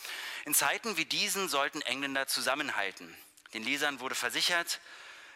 [0.45, 3.15] In Zeiten wie diesen sollten Engländer zusammenhalten.
[3.53, 4.81] Den Lesern wurde versichert,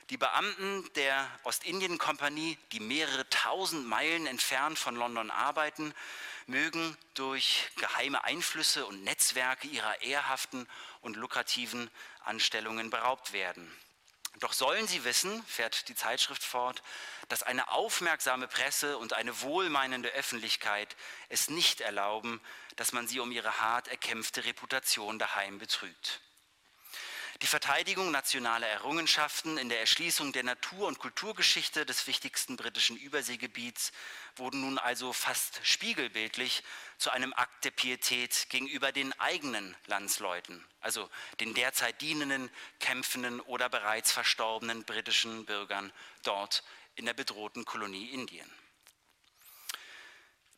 [0.10, 5.94] die Beamten der Ostindien-Kompanie, die mehrere tausend Meilen entfernt von London arbeiten,
[6.48, 10.68] mögen durch geheime Einflüsse und Netzwerke ihrer ehrhaften
[11.00, 11.90] und lukrativen
[12.26, 13.72] Anstellungen beraubt werden.
[14.40, 16.82] Doch sollen sie wissen, fährt die Zeitschrift fort,
[17.28, 20.96] dass eine aufmerksame Presse und eine wohlmeinende Öffentlichkeit
[21.30, 22.42] es nicht erlauben,
[22.76, 26.22] dass man sie um ihre hart erkämpfte Reputation daheim betrügt.
[27.42, 33.92] Die Verteidigung nationaler Errungenschaften in der Erschließung der Natur- und Kulturgeschichte des wichtigsten britischen Überseegebiets
[34.36, 36.62] wurden nun also fast spiegelbildlich
[37.00, 43.70] zu einem Akt der Pietät gegenüber den eigenen Landsleuten, also den derzeit dienenden, kämpfenden oder
[43.70, 48.52] bereits verstorbenen britischen Bürgern dort in der bedrohten Kolonie Indien.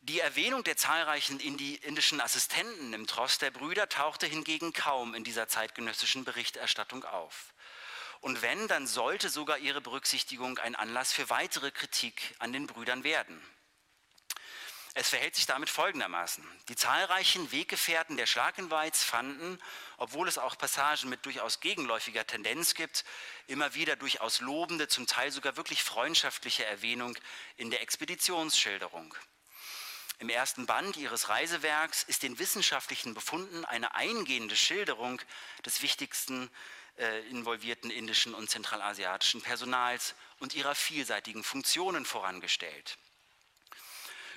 [0.06, 5.48] Die Erwähnung der zahlreichen indischen Assistenten im Trost der Brüder tauchte hingegen kaum in dieser
[5.48, 7.54] zeitgenössischen Berichterstattung auf.
[8.20, 13.02] Und wenn, dann sollte sogar ihre Berücksichtigung ein Anlass für weitere Kritik an den Brüdern
[13.02, 13.40] werden.
[14.92, 16.46] Es verhält sich damit folgendermaßen.
[16.68, 19.58] Die zahlreichen Weggefährten der Schlagenweiz fanden,
[19.96, 23.06] obwohl es auch Passagen mit durchaus gegenläufiger Tendenz gibt,
[23.46, 27.16] immer wieder durchaus lobende, zum Teil sogar wirklich freundschaftliche Erwähnung
[27.56, 29.16] in der Expeditionsschilderung.
[30.18, 35.20] Im ersten Band ihres Reisewerks ist den wissenschaftlichen Befunden eine eingehende Schilderung
[35.66, 36.50] des wichtigsten
[36.98, 42.96] äh, involvierten indischen und zentralasiatischen Personals und ihrer vielseitigen Funktionen vorangestellt.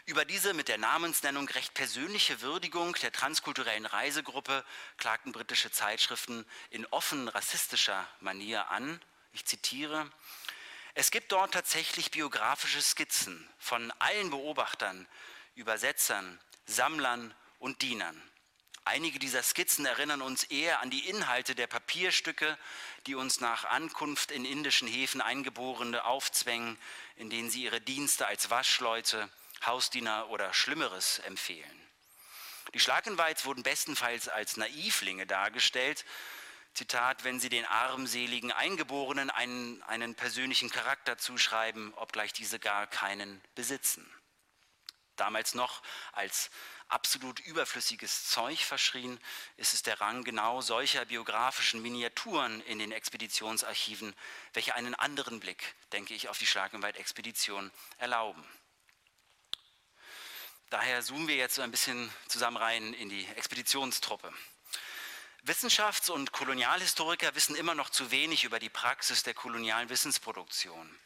[0.06, 4.64] Über diese mit der Namensnennung recht persönliche Würdigung der transkulturellen Reisegruppe
[4.98, 9.02] klagten britische Zeitschriften in offen rassistischer Manier an.
[9.34, 10.10] Ich zitiere,
[10.96, 15.06] Es gibt dort tatsächlich biografische Skizzen von allen Beobachtern,
[15.58, 18.22] Übersetzern, Sammlern und Dienern.
[18.86, 22.58] Einige dieser Skizzen erinnern uns eher an die Inhalte der Papierstücke,
[23.06, 26.78] die uns nach Ankunft in indischen Häfen Eingeborene aufzwängen,
[27.16, 29.30] in denen sie ihre Dienste als Waschleute,
[29.66, 31.88] Hausdiener oder Schlimmeres empfehlen.
[32.76, 36.06] Die Schlagenweiz wurden bestenfalls als Naivlinge dargestellt.
[36.76, 43.42] Zitat, wenn sie den armseligen Eingeborenen einen, einen persönlichen Charakter zuschreiben, obgleich diese gar keinen
[43.56, 44.06] besitzen.
[45.18, 45.82] Damals noch
[46.14, 46.50] als
[46.88, 49.20] absolut überflüssiges Zeug verschrien,
[49.58, 54.16] ist es der Rang genau solcher biografischen Miniaturen in den Expeditionsarchiven,
[54.54, 58.44] welche einen anderen Blick, denke ich, auf die Schlagenweit-Expedition erlauben.
[60.70, 64.34] Daher zoomen wir jetzt so ein bisschen zusammen rein in die Expeditionstruppe.
[65.44, 71.00] Wissenschafts- und Kolonialhistoriker wissen immer noch zu wenig über die Praxis der kolonialen Wissensproduktion.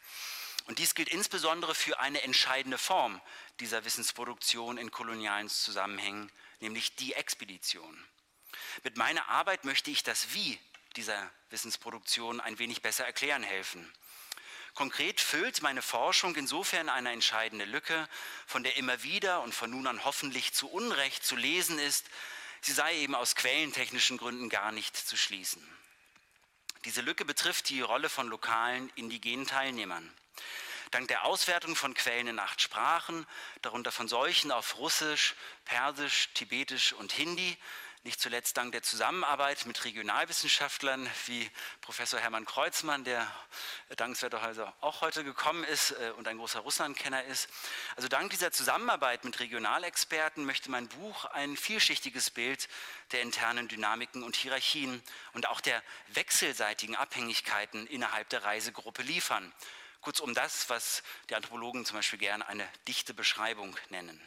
[0.66, 3.20] Und dies gilt insbesondere für eine entscheidende Form
[3.60, 8.06] dieser Wissensproduktion in kolonialen Zusammenhängen, nämlich die Expedition.
[8.84, 10.58] Mit meiner Arbeit möchte ich das Wie
[10.96, 13.92] dieser Wissensproduktion ein wenig besser erklären helfen.
[14.74, 18.08] Konkret füllt meine Forschung insofern eine entscheidende Lücke,
[18.46, 22.06] von der immer wieder und von nun an hoffentlich zu Unrecht zu lesen ist,
[22.62, 25.62] sie sei eben aus quellentechnischen Gründen gar nicht zu schließen.
[26.84, 30.12] Diese Lücke betrifft die Rolle von lokalen indigenen Teilnehmern.
[30.90, 33.26] Dank der Auswertung von Quellen in acht Sprachen,
[33.62, 37.56] darunter von solchen auf Russisch, Persisch, Tibetisch und Hindi,
[38.04, 41.48] nicht zuletzt dank der Zusammenarbeit mit Regionalwissenschaftlern wie
[41.80, 43.30] Professor Hermann Kreuzmann, der
[43.96, 47.48] dankenswerterweise auch heute gekommen ist äh, und ein großer Russlandkenner ist.
[47.94, 52.68] Also dank dieser Zusammenarbeit mit Regionalexperten möchte mein Buch ein vielschichtiges Bild
[53.12, 59.52] der internen Dynamiken und Hierarchien und auch der wechselseitigen Abhängigkeiten innerhalb der Reisegruppe liefern
[60.02, 64.20] Kurzum das, was die Anthropologen zum Beispiel gerne eine dichte Beschreibung nennen.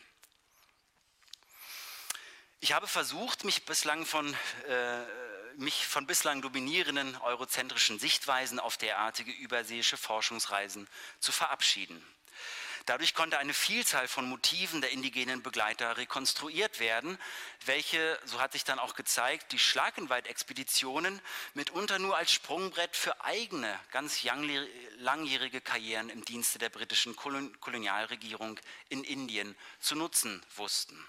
[2.65, 4.35] Ich habe versucht, mich bislang von,
[4.67, 5.03] äh,
[5.55, 10.87] mich von bislang dominierenden eurozentrischen Sichtweisen auf derartige überseeische Forschungsreisen
[11.19, 12.03] zu verabschieden.
[12.87, 17.19] Dadurch konnte eine Vielzahl von Motiven der indigenen Begleiter rekonstruiert werden,
[17.67, 21.21] welche, so hat sich dann auch gezeigt, die Schlagenweit-Expeditionen
[21.53, 24.23] mitunter nur als Sprungbrett für eigene, ganz
[24.97, 31.05] langjährige Karrieren im Dienste der britischen Kolonialregierung in Indien zu nutzen wussten.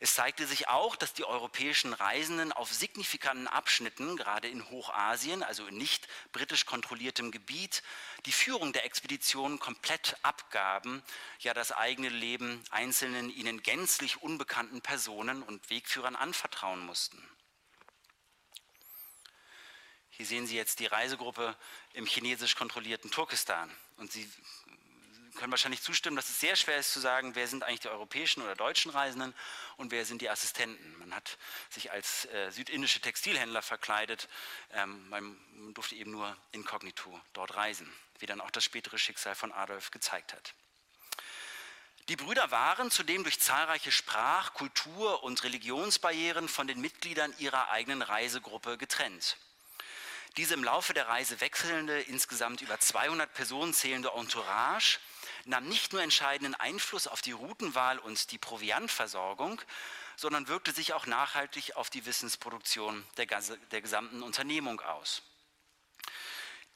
[0.00, 5.66] Es zeigte sich auch, dass die europäischen Reisenden auf signifikanten Abschnitten, gerade in Hochasien, also
[5.66, 7.82] in nicht britisch kontrolliertem Gebiet,
[8.26, 11.02] die Führung der Expedition komplett abgaben,
[11.40, 17.22] ja das eigene Leben einzelnen ihnen gänzlich unbekannten Personen und Wegführern anvertrauen mussten.
[20.16, 21.56] Hier sehen Sie jetzt die Reisegruppe
[21.92, 23.68] im chinesisch kontrollierten Turkestan.
[23.96, 24.30] Und Sie
[25.34, 28.42] können wahrscheinlich zustimmen, dass es sehr schwer ist zu sagen, wer sind eigentlich die europäischen
[28.42, 29.34] oder deutschen Reisenden
[29.76, 30.98] und wer sind die Assistenten.
[30.98, 31.38] Man hat
[31.70, 34.28] sich als äh, südindische Textilhändler verkleidet,
[34.72, 39.52] ähm, man durfte eben nur inkognito dort reisen, wie dann auch das spätere Schicksal von
[39.52, 40.54] Adolf gezeigt hat.
[42.08, 48.02] Die Brüder waren zudem durch zahlreiche Sprach-, Kultur- und Religionsbarrieren von den Mitgliedern ihrer eigenen
[48.02, 49.38] Reisegruppe getrennt.
[50.36, 54.98] Diese im Laufe der Reise wechselnde, insgesamt über 200 Personen zählende Entourage
[55.46, 59.60] nahm nicht nur entscheidenden Einfluss auf die Routenwahl und die Proviantversorgung,
[60.16, 63.26] sondern wirkte sich auch nachhaltig auf die Wissensproduktion der,
[63.70, 65.22] der gesamten Unternehmung aus.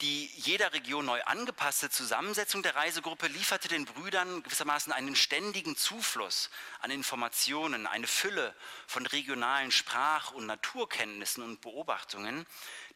[0.01, 6.49] Die jeder Region neu angepasste Zusammensetzung der Reisegruppe lieferte den Brüdern gewissermaßen einen ständigen Zufluss
[6.79, 8.55] an Informationen, eine Fülle
[8.87, 12.45] von regionalen Sprach- und Naturkenntnissen und Beobachtungen,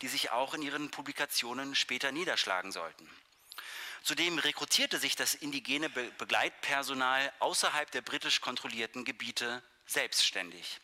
[0.02, 3.10] die sich auch in ihren Publikationen später niederschlagen sollten.
[4.04, 10.82] Zudem rekrutierte sich das indigene Begleitpersonal außerhalb der britisch kontrollierten Gebiete selbstständig.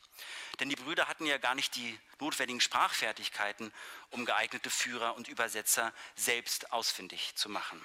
[0.59, 3.73] Denn die Brüder hatten ja gar nicht die notwendigen Sprachfertigkeiten,
[4.09, 7.83] um geeignete Führer und Übersetzer selbst ausfindig zu machen.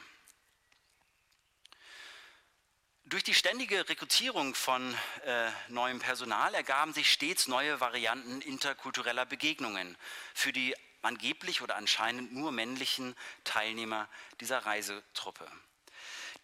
[3.06, 9.98] Durch die ständige Rekrutierung von äh, neuem Personal ergaben sich stets neue Varianten interkultureller Begegnungen
[10.32, 13.14] für die angeblich oder anscheinend nur männlichen
[13.44, 14.08] Teilnehmer
[14.40, 15.50] dieser Reisetruppe.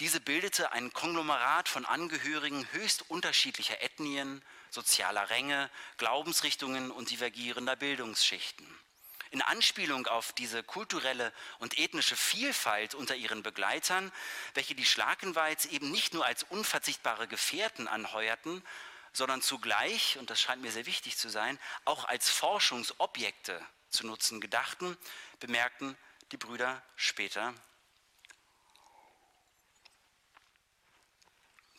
[0.00, 8.66] Diese bildete ein Konglomerat von Angehörigen höchst unterschiedlicher Ethnien, sozialer Ränge, Glaubensrichtungen und divergierender Bildungsschichten.
[9.30, 14.10] In Anspielung auf diese kulturelle und ethnische Vielfalt unter ihren Begleitern,
[14.54, 18.64] welche die Schlakenweiz eben nicht nur als unverzichtbare Gefährten anheuerten,
[19.12, 24.40] sondern zugleich, und das scheint mir sehr wichtig zu sein, auch als Forschungsobjekte zu nutzen
[24.40, 24.96] gedachten,
[25.38, 25.96] bemerkten
[26.32, 27.54] die Brüder später.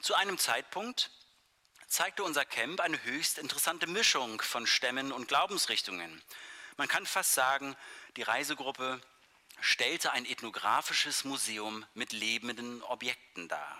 [0.01, 1.11] Zu einem Zeitpunkt
[1.87, 6.21] zeigte unser Camp eine höchst interessante Mischung von Stämmen und Glaubensrichtungen.
[6.77, 7.75] Man kann fast sagen,
[8.15, 9.01] die Reisegruppe
[9.59, 13.77] stellte ein ethnografisches Museum mit lebenden Objekten dar.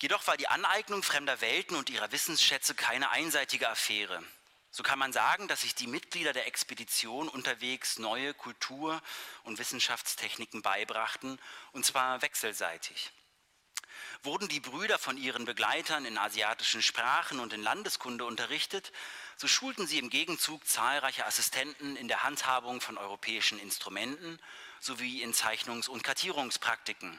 [0.00, 4.24] Jedoch war die Aneignung fremder Welten und ihrer Wissensschätze keine einseitige Affäre.
[4.72, 9.02] So kann man sagen, dass sich die Mitglieder der Expedition unterwegs neue Kultur-
[9.42, 11.40] und Wissenschaftstechniken beibrachten,
[11.72, 13.10] und zwar wechselseitig.
[14.22, 18.92] Wurden die Brüder von ihren Begleitern in asiatischen Sprachen und in Landeskunde unterrichtet,
[19.36, 24.38] so schulten sie im Gegenzug zahlreiche Assistenten in der Handhabung von europäischen Instrumenten
[24.78, 27.18] sowie in Zeichnungs- und Kartierungspraktiken.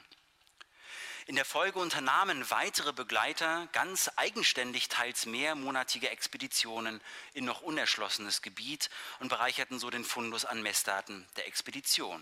[1.27, 6.99] In der Folge unternahmen weitere Begleiter ganz eigenständig teils mehrmonatige Expeditionen
[7.33, 12.21] in noch unerschlossenes Gebiet und bereicherten so den Fundus an Messdaten der Expedition.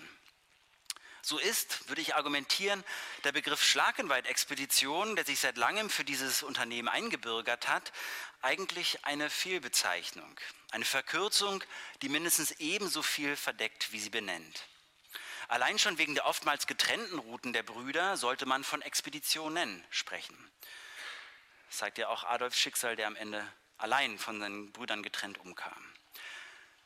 [1.22, 2.84] So ist, würde ich argumentieren,
[3.24, 7.92] der Begriff Schlagenweit-Expedition, der sich seit langem für dieses Unternehmen eingebürgert hat,
[8.42, 10.40] eigentlich eine Fehlbezeichnung,
[10.72, 11.64] eine Verkürzung,
[12.02, 14.69] die mindestens ebenso viel verdeckt, wie sie benennt.
[15.50, 20.38] Allein schon wegen der oftmals getrennten Routen der Brüder sollte man von Expeditionen sprechen.
[21.68, 23.46] Das zeigt ja auch Adolfs Schicksal, der am Ende
[23.80, 25.94] allein von seinen Brüdern getrennt umkam.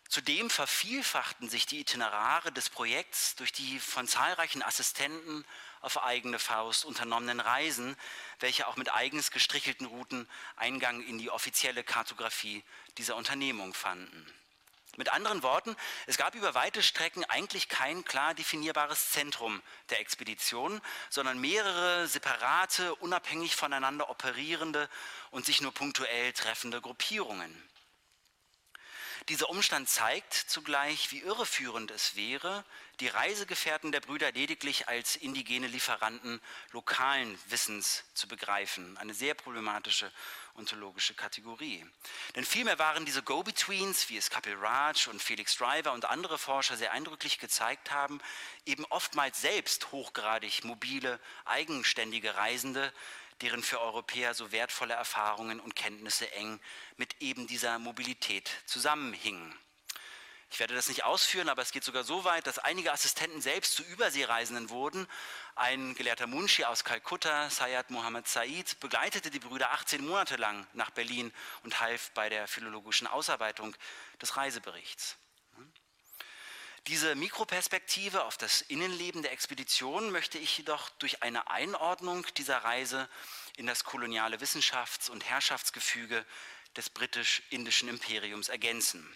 [0.07, 5.43] Zudem vervielfachten sich die Itinerare des Projekts durch die von zahlreichen Assistenten
[5.81, 7.97] auf eigene Faust unternommenen Reisen,
[8.39, 12.63] welche auch mit eigens gestrichelten Routen Eingang in die offizielle Kartografie
[12.97, 14.25] dieser Unternehmung fanden.
[14.95, 15.75] Mit anderen Worten,
[16.05, 22.93] es gab über weite Strecken eigentlich kein klar definierbares Zentrum der Expedition, sondern mehrere separate,
[22.95, 24.87] unabhängig voneinander operierende
[25.31, 27.51] und sich nur punktuell treffende Gruppierungen.
[29.29, 32.65] Dieser Umstand zeigt zugleich, wie irreführend es wäre,
[32.99, 38.97] die Reisegefährten der Brüder lediglich als indigene Lieferanten lokalen Wissens zu begreifen.
[38.97, 40.11] Eine sehr problematische
[40.55, 41.85] ontologische Kategorie.
[42.35, 46.77] Denn vielmehr waren diese Go-Betweens, wie es Kapil Raj und Felix Driver und andere Forscher
[46.77, 48.19] sehr eindrücklich gezeigt haben,
[48.65, 52.93] eben oftmals selbst hochgradig mobile, eigenständige Reisende,
[53.41, 56.59] deren für Europäer so wertvolle Erfahrungen und Kenntnisse eng
[56.97, 59.53] mit eben dieser Mobilität zusammenhingen.
[60.53, 63.73] Ich werde das nicht ausführen, aber es geht sogar so weit, dass einige Assistenten selbst
[63.73, 65.07] zu Überseereisenden wurden.
[65.55, 70.91] Ein gelehrter Munshi aus Kalkutta, Sayyid Mohammed Said, begleitete die Brüder 18 Monate lang nach
[70.91, 73.75] Berlin und half bei der philologischen Ausarbeitung
[74.21, 75.17] des Reiseberichts.
[76.87, 83.07] Diese Mikroperspektive auf das Innenleben der Expedition möchte ich jedoch durch eine Einordnung dieser Reise
[83.55, 86.25] in das koloniale Wissenschafts- und Herrschaftsgefüge
[86.75, 89.07] des britisch-indischen Imperiums ergänzen.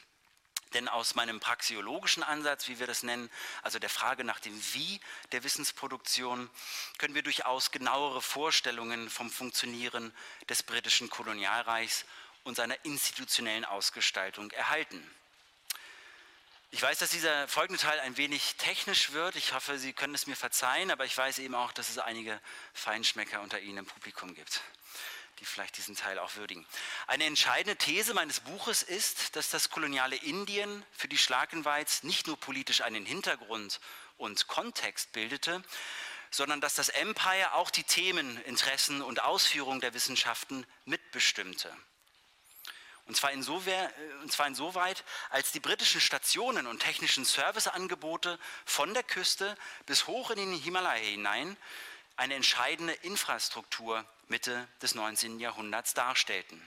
[0.74, 3.30] Denn aus meinem praxiologischen Ansatz, wie wir das nennen,
[3.64, 5.02] also der Frage nach dem Wie
[5.34, 6.50] der Wissensproduktion,
[6.98, 10.14] können wir durchaus genauere Vorstellungen vom Funktionieren
[10.48, 12.06] des britischen Kolonialreichs
[12.46, 15.04] und seiner institutionellen Ausgestaltung erhalten.
[16.70, 19.38] Ich weiß, dass dieser folgende Teil ein wenig technisch wird.
[19.38, 22.42] Ich hoffe, Sie können es mir verzeihen, aber ich weiß eben auch, dass es einige
[22.74, 24.62] Feinschmecker unter Ihnen im Publikum gibt,
[25.40, 26.68] die vielleicht diesen Teil auch würdigen.
[27.08, 32.38] Eine entscheidende These meines Buches ist, dass das koloniale Indien für die Schlagenweiz nicht nur
[32.38, 33.80] politisch einen Hintergrund
[34.18, 35.64] und Kontext bildete,
[36.32, 41.74] sondern dass das Empire auch die Themen, Interessen und Ausführungen der Wissenschaften mitbestimmte.
[43.08, 48.94] Und zwar, insoweit, äh, und zwar insoweit, als die britischen Stationen und technischen Serviceangebote von
[48.94, 51.58] der Küste bis hoch in den Himalaya hinein
[52.18, 55.40] eine entscheidende Infrastruktur Mitte des 19.
[55.40, 56.62] Jahrhunderts darstellten.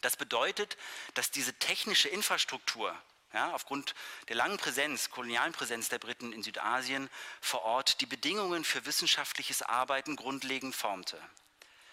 [0.00, 0.76] Das bedeutet,
[1.14, 2.96] dass diese technische Infrastruktur
[3.32, 3.94] ja, aufgrund
[4.28, 7.08] der langen Präsenz, kolonialen Präsenz der Briten in Südasien
[7.40, 11.18] vor Ort die Bedingungen für wissenschaftliches Arbeiten grundlegend formte.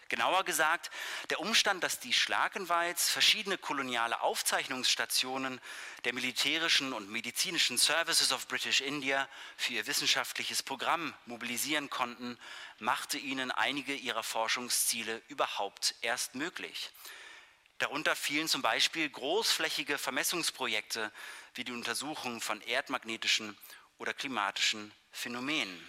[0.09, 0.89] Genauer gesagt,
[1.29, 5.61] der Umstand, dass die Schlagenweiz verschiedene koloniale Aufzeichnungsstationen
[6.03, 12.39] der militärischen und medizinischen Services of British India für ihr wissenschaftliches Programm mobilisieren konnten,
[12.79, 16.89] machte ihnen einige ihrer Forschungsziele überhaupt erst möglich.
[17.77, 21.11] Darunter fielen zum Beispiel großflächige Vermessungsprojekte
[21.53, 23.55] wie die Untersuchung von erdmagnetischen
[23.99, 25.87] oder klimatischen Phänomenen.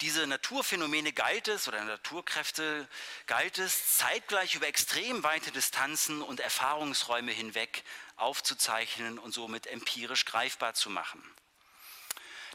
[0.00, 2.86] Diese Naturphänomene galt es oder Naturkräfte
[3.26, 7.82] galt es zeitgleich über extrem weite Distanzen und Erfahrungsräume hinweg
[8.14, 11.20] aufzuzeichnen und somit empirisch greifbar zu machen.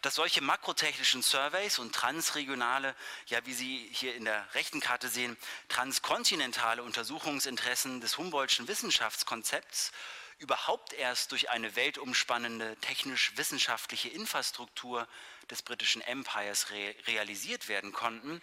[0.02, 2.96] Dass solche makrotechnischen Surveys und transregionale,
[3.28, 5.36] ja wie Sie hier in der rechten Karte sehen,
[5.68, 9.92] transkontinentale Untersuchungsinteressen des Humboldtschen Wissenschaftskonzepts
[10.40, 15.08] überhaupt erst durch eine weltumspannende technisch-wissenschaftliche Infrastruktur
[15.50, 18.42] des britischen Empires re realisiert werden konnten,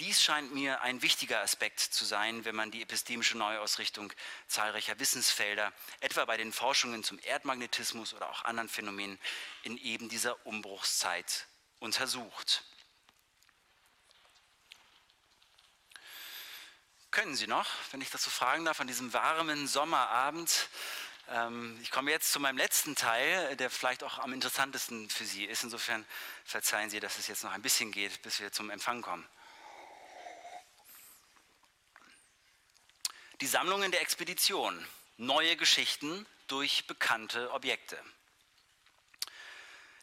[0.00, 4.12] Dies scheint mir ein wichtiger Aspekt zu sein, wenn man die epistemische Neuausrichtung
[4.48, 9.18] zahlreicher Wissensfelder, etwa bei den Forschungen zum Erdmagnetismus oder auch anderen Phänomenen
[9.62, 11.46] in eben dieser Umbruchszeit
[11.78, 12.64] untersucht.
[17.10, 20.70] Können Sie noch, wenn ich das so fragen darf, an diesem warmen Sommerabend
[21.80, 25.62] ich komme jetzt zu meinem letzten Teil, der vielleicht auch am interessantesten für Sie ist.
[25.62, 26.04] Insofern
[26.44, 29.26] verzeihen Sie, dass es jetzt noch ein bisschen geht, bis wir zum Empfang kommen.
[33.40, 34.86] Die Sammlungen der Expedition.
[35.16, 37.98] Neue Geschichten durch bekannte Objekte.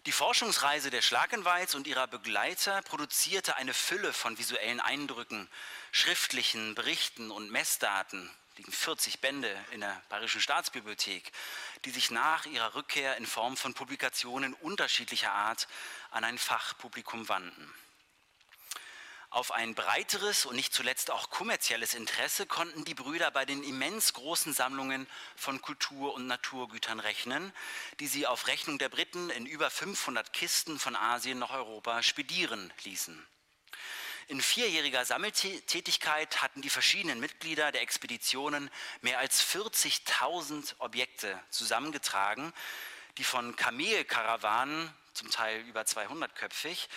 [0.06, 5.50] Die Forschungsreise der Schlagenwalds und ihrer Begleiter produzierte eine Fülle von visuellen Eindrücken,
[5.92, 8.30] schriftlichen Berichten und Messdaten,
[8.60, 11.32] liegen 40 Bände in der Bayerischen Staatsbibliothek,
[11.86, 15.70] die sich nach ihrer Rückkehr in Form von Publikationen unterschiedlicher Art
[16.12, 17.74] an ein Fachpublikum wandten.
[19.30, 24.12] Auf ein breiteres und nicht zuletzt auch kommerzielles Interesse konnten die Brüder bei den immens
[24.12, 25.08] großen Sammlungen
[25.38, 27.54] von Kultur- und Naturgütern rechnen,
[28.02, 32.74] die sie auf Rechnung der Briten in über 500 Kisten von Asien nach Europa spedieren
[32.84, 33.26] ließen.
[34.30, 38.70] In vierjähriger Sammeltätigkeit hatten die verschiedenen Mitglieder der Expeditionen
[39.02, 42.54] mehr als 40.000 Objekte zusammengetragen,
[43.18, 46.90] die von Kamelkarawanen, zum Teil über 200-köpfig,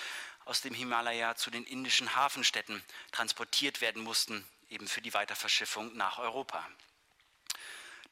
[0.44, 6.18] aus dem Himalaya zu den indischen Hafenstädten transportiert werden mussten, eben für die Weiterverschiffung nach
[6.18, 6.68] Europa.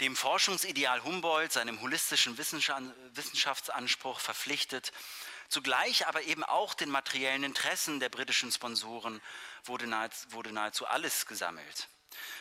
[0.00, 4.92] Dem Forschungsideal Humboldt, seinem holistischen Wissenschaftsanspruch verpflichtet,
[5.50, 9.20] Zugleich aber eben auch den materiellen Interessen der britischen Sponsoren
[9.64, 11.88] wurde nahezu, wurde nahezu alles gesammelt.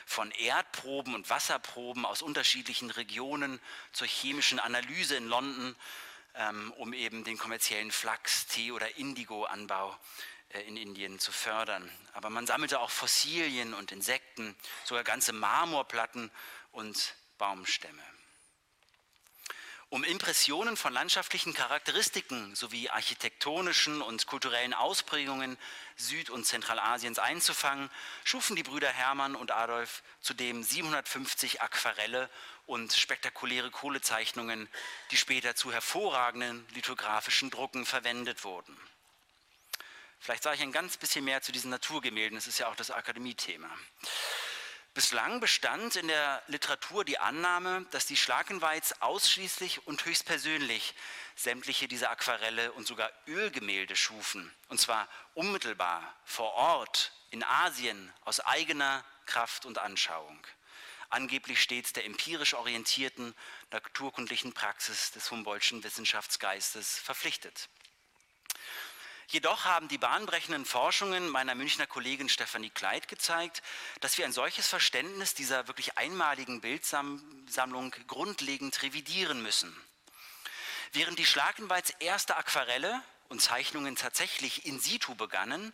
[0.05, 3.59] Von Erdproben und Wasserproben aus unterschiedlichen Regionen
[3.93, 5.75] zur chemischen Analyse in London,
[6.35, 9.97] ähm, um eben den kommerziellen Flachs-, Tee- oder Indigo-Anbau
[10.49, 11.91] äh, in Indien zu fördern.
[12.13, 16.29] Aber man sammelte auch Fossilien und Insekten, sogar ganze Marmorplatten
[16.71, 18.03] und Baumstämme
[19.89, 25.57] um Impressionen von landschaftlichen Charakteristiken sowie architektonischen und kulturellen Ausprägungen
[25.95, 27.89] Süd- und Zentralasiens einzufangen,
[28.23, 32.29] schufen die Brüder Hermann und Adolf zudem 750 Aquarelle
[32.67, 34.69] und spektakuläre Kohlezeichnungen,
[35.09, 38.77] die später zu hervorragenden lithografischen Drucken verwendet wurden.
[40.19, 42.91] Vielleicht sage ich ein ganz bisschen mehr zu diesen Naturgemälden, das ist ja auch das
[42.91, 43.69] Akademiethema.
[44.95, 50.95] Bislang bestand in der Literatur die Annahme, dass die Schlakenweiz ausschließlich und höchstpersönlich
[51.35, 58.39] sämtliche dieser Aquarelle und sogar Ölgemälde schufen, und zwar unmittelbar vor Ort in Asien aus
[58.39, 60.45] eigener Kraft und Anschauung.
[61.09, 63.35] Angeblich stets der empirisch orientierten
[63.71, 67.69] naturkundlichen Praxis des Humboldtschen Wissenschaftsgeistes verpflichtet.
[69.31, 73.61] Jedoch haben die bahnbrechenden Forschungen meiner Münchner Kollegin Stefanie Kleid gezeigt,
[74.01, 79.75] dass wir ein solches Verständnis dieser wirklich einmaligen Bildsammlung grundlegend revidieren müssen.
[80.93, 85.73] Während die Schlagenweiz erste Aquarelle und Zeichnungen tatsächlich in situ begannen,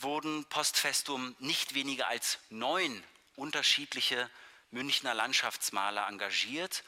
[0.00, 3.04] wurden post festum nicht weniger als neun
[3.36, 4.28] unterschiedliche
[4.72, 6.82] Münchner Landschaftsmaler engagiert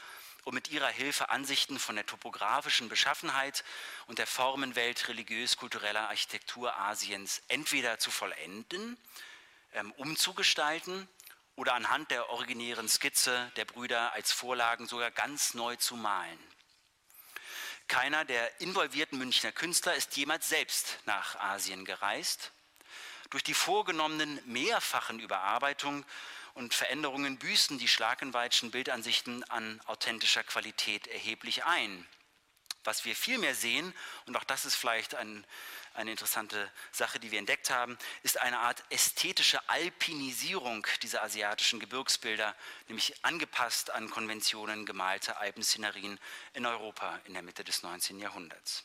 [0.49, 3.64] um mit ihrer Hilfe Ansichten von der topografischen Beschaffenheit
[4.07, 8.96] und der Formenwelt religiös-kultureller Architektur Asiens entweder zu vollenden,
[9.74, 11.07] ähm, umzugestalten
[11.55, 16.38] oder anhand der originären Skizze der Brüder als Vorlagen sogar ganz neu zu malen.
[17.86, 22.53] Keiner der involvierten Münchner Künstler ist jemals selbst nach Asien gereist.
[23.28, 26.07] Durch die vorgenommenen mehrfachen Überarbeitungen
[26.59, 32.04] und Veränderungen büßen die Schlagenweitschen Bildansichten an authentischer Qualität erheblich ein.
[32.82, 33.94] Was wir vielmehr sehen,
[34.26, 35.46] und auch das ist vielleicht ein,
[35.94, 42.56] eine interessante Sache, die wir entdeckt haben, ist eine Art ästhetische Alpinisierung dieser asiatischen Gebirgsbilder,
[42.88, 46.18] nämlich angepasst an Konventionen gemalter Alpenszenerien
[46.54, 48.18] in Europa in der Mitte des 19.
[48.18, 48.82] Jahrhunderts.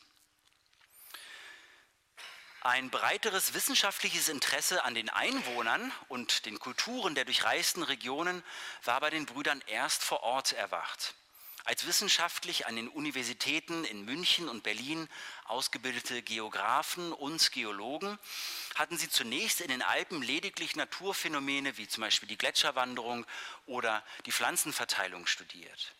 [2.66, 8.42] Ein breiteres wissenschaftliches Interesse an den Einwohnern und den Kulturen der durchreisten Regionen
[8.84, 11.12] war bei den Brüdern erst vor Ort erwacht.
[11.64, 15.10] Als wissenschaftlich an den Universitäten in München und Berlin
[15.44, 18.18] ausgebildete Geographen und Geologen
[18.76, 23.26] hatten sie zunächst in den Alpen lediglich Naturphänomene wie zum Beispiel die Gletscherwanderung
[23.66, 25.94] oder die Pflanzenverteilung studiert.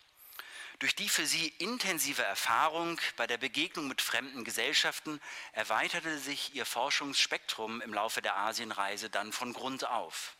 [0.80, 5.20] Durch die für sie intensive Erfahrung bei der Begegnung mit fremden Gesellschaften
[5.52, 10.36] erweiterte sich ihr Forschungsspektrum im Laufe der Asienreise dann von Grund auf.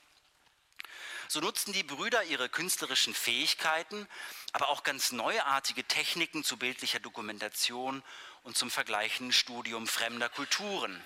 [1.29, 4.09] So nutzten die Brüder ihre künstlerischen Fähigkeiten,
[4.53, 8.03] aber auch ganz neuartige Techniken zu bildlicher Dokumentation
[8.43, 11.03] und zum vergleichenden Studium fremder Kulturen.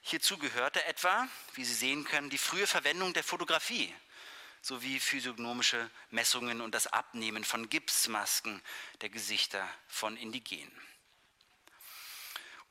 [0.00, 3.94] Hierzu gehörte etwa, wie Sie sehen können, die frühe Verwendung der Fotografie
[4.62, 8.62] sowie physiognomische Messungen und das Abnehmen von Gipsmasken
[9.00, 10.70] der Gesichter von Indigenen.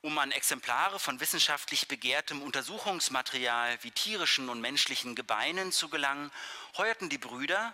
[0.02, 6.32] Um an Exemplare von wissenschaftlich begehrtem Untersuchungsmaterial wie tierischen und menschlichen Gebeinen zu gelangen,
[6.78, 7.74] heuerten die Brüder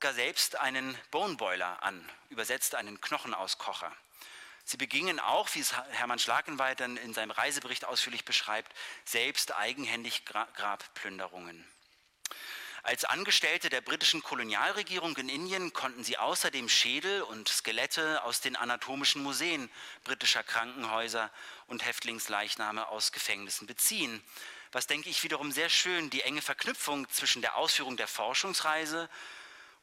[0.00, 3.94] gar selbst einen Boneboiler an, übersetzt einen Knochenauskocher.
[4.64, 8.74] Sie begingen auch, wie es Hermann Schlagenweiter in seinem Reisebericht ausführlich beschreibt,
[9.04, 11.64] selbst eigenhändig Grabplünderungen.
[12.88, 18.56] Als Angestellte der britischen Kolonialregierung in Indien konnten sie außerdem Schädel und Skelette aus den
[18.56, 19.68] anatomischen Museen
[20.04, 21.30] britischer Krankenhäuser
[21.66, 24.22] und Häftlingsleichname aus Gefängnissen beziehen.
[24.72, 29.10] Was, denke ich, wiederum sehr schön die enge Verknüpfung zwischen der Ausführung der Forschungsreise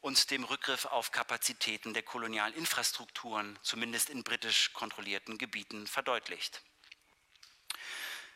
[0.00, 6.60] und dem Rückgriff auf Kapazitäten der kolonialen Infrastrukturen, zumindest in britisch kontrollierten Gebieten, verdeutlicht.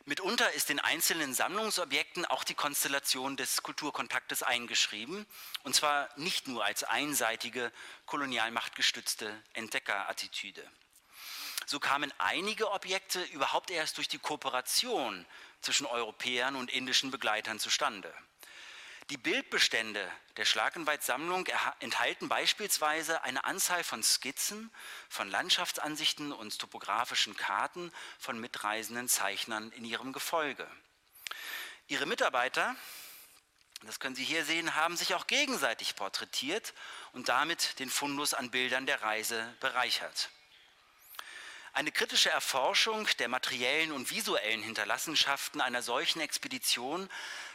[0.06, 5.26] Mitunter ist in einzelnen Sammlungsobjekten auch die Konstellation des Kulturkontaktes eingeschrieben,
[5.62, 7.70] und zwar nicht nur als einseitige
[8.06, 10.66] kolonialmachtgestützte Entdeckerattitüde.
[11.66, 15.26] So kamen einige Objekte überhaupt erst durch die Kooperation
[15.60, 18.12] zwischen Europäern und indischen Begleitern zustande.
[19.10, 21.48] Die Bildbestände der Schlagenweit-Sammlung
[21.80, 24.70] enthalten beispielsweise eine Anzahl von Skizzen,
[25.08, 30.64] von Landschaftsansichten und topografischen Karten von mitreisenden Zeichnern in ihrem Gefolge.
[31.88, 32.76] Ihre Mitarbeiter,
[33.82, 36.72] das können Sie hier sehen, haben sich auch gegenseitig porträtiert
[37.12, 40.30] und damit den Fundus an Bildern der Reise bereichert.
[41.72, 47.08] Eine kritische Erforschung der materiellen und visuellen Hinterlassenschaften einer solchen Expedition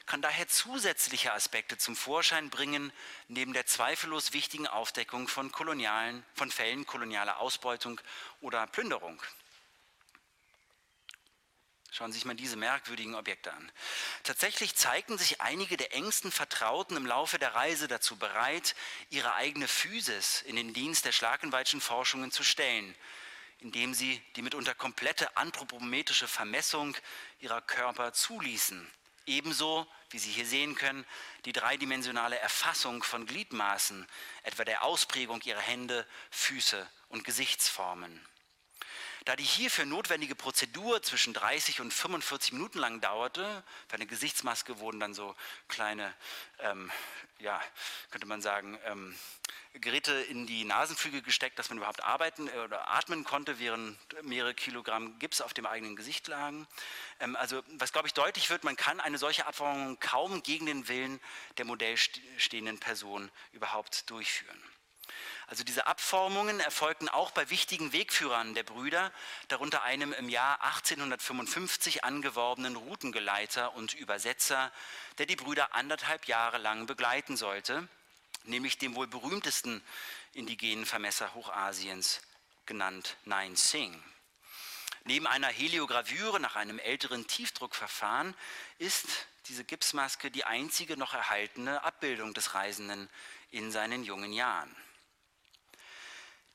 [0.05, 2.93] kann daher zusätzliche Aspekte zum Vorschein bringen,
[3.27, 7.99] neben der zweifellos wichtigen Aufdeckung von, kolonialen, von Fällen kolonialer Ausbeutung
[8.39, 9.21] oder Plünderung.
[11.91, 13.71] Schauen Sie sich mal diese merkwürdigen Objekte an.
[14.23, 18.75] Tatsächlich zeigten sich einige der engsten Vertrauten im Laufe der Reise dazu bereit,
[19.09, 22.93] ihre eigene Physis in den Dienst der Schlagenweitschen Forschungen zu stellen,
[23.59, 26.95] indem sie die mitunter komplette anthropometrische Vermessung
[27.39, 28.91] ihrer Körper zuließen
[29.25, 31.05] Ebenso, wie Sie hier sehen können,
[31.45, 34.05] die dreidimensionale Erfassung von Gliedmaßen,
[34.43, 38.23] etwa der Ausprägung ihrer Hände, Füße und Gesichtsformen.
[39.25, 44.77] Da die hierfür notwendige Prozedur zwischen 30 und 45 Minuten lang dauerte, für eine Gesichtsmaske
[44.79, 45.35] wurden dann so
[45.67, 46.13] kleine,
[46.59, 46.91] ähm,
[47.39, 47.59] ja,
[48.11, 49.17] könnte man sagen, ähm,
[49.73, 54.53] Geräte in die Nasenflügel gesteckt, dass man überhaupt arbeiten äh, oder atmen konnte, während mehrere
[54.53, 56.67] Kilogramm Gips auf dem eigenen Gesicht lagen.
[57.19, 60.87] Ähm, also was, glaube ich, deutlich wird, man kann eine solche Abformung kaum gegen den
[60.87, 61.19] Willen
[61.57, 64.61] der modellstehenden Person überhaupt durchführen.
[65.47, 69.11] Also diese Abformungen erfolgten auch bei wichtigen Wegführern der Brüder,
[69.47, 74.71] darunter einem im Jahr 1855 angeworbenen Routengeleiter und Übersetzer,
[75.17, 77.87] der die Brüder anderthalb Jahre lang begleiten sollte
[78.47, 79.81] nämlich dem wohl berühmtesten
[80.33, 82.21] indigenen Vermesser Hochasiens,
[82.65, 84.03] genannt Nine Sing.
[85.03, 88.35] Neben einer Heliogravüre nach einem älteren Tiefdruckverfahren
[88.79, 93.09] ist diese Gipsmaske die einzige noch erhaltene Abbildung des Reisenden
[93.51, 94.75] in seinen jungen Jahren.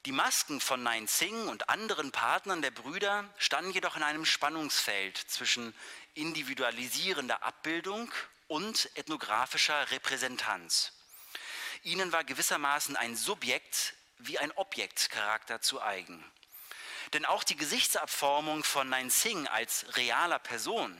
[0.07, 5.18] Die Masken von Nine Sing und anderen Partnern der Brüder standen jedoch in einem Spannungsfeld
[5.18, 5.74] zwischen
[6.14, 8.11] individualisierender Abbildung
[8.48, 10.92] und ethnografischer Repräsentanz.
[11.82, 16.24] Ihnen war gewissermaßen ein Subjekt wie ein Objektcharakter zu eigen.
[17.12, 20.96] Denn auch die Gesichtsabformung von Nain Singh als realer Person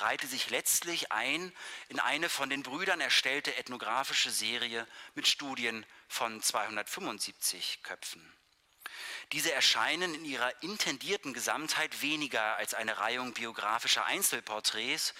[0.00, 1.52] reihte sich letztlich ein
[1.88, 8.32] in eine von den Brüdern erstellte ethnografische Serie mit Studien von 275 Köpfen.
[9.32, 15.14] Diese erscheinen in ihrer intendierten Gesamtheit weniger als eine Reihung biografischer Einzelporträts,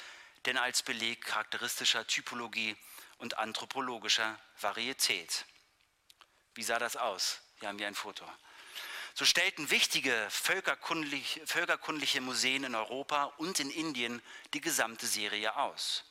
[0.47, 2.77] denn als Beleg charakteristischer Typologie
[3.18, 5.47] und anthropologischer Varietät.
[6.55, 7.41] Wie sah das aus?
[7.59, 8.25] Hier haben wir ein Foto.
[9.17, 14.21] So stellten wichtige völkerkundliche, völkerkundliche Museen in Europa und in Indien
[14.55, 16.03] die gesamte Serie aus.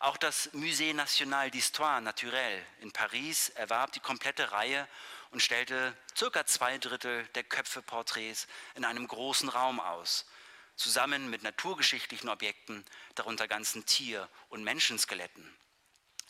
[0.00, 4.88] Auch das Musée National d'Histoire Naturelle in Paris erwarb die komplette Reihe
[5.30, 10.26] und stellte circa zwei Drittel der Köpfeporträts in einem großen Raum aus,
[10.74, 12.84] zusammen mit naturgeschichtlichen Objekten,
[13.14, 15.48] darunter ganzen Tier- und Menschenskeletten.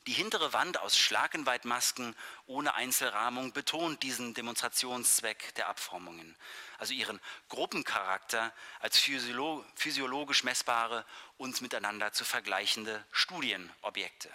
[0.09, 6.37] Die hintere Wand aus Schlagenweitmasken ohne Einzelrahmung betont diesen Demonstrationszweck der Abformungen,
[6.79, 14.29] also ihren Gruppencharakter als physiologisch messbare und miteinander zu vergleichende Studienobjekte.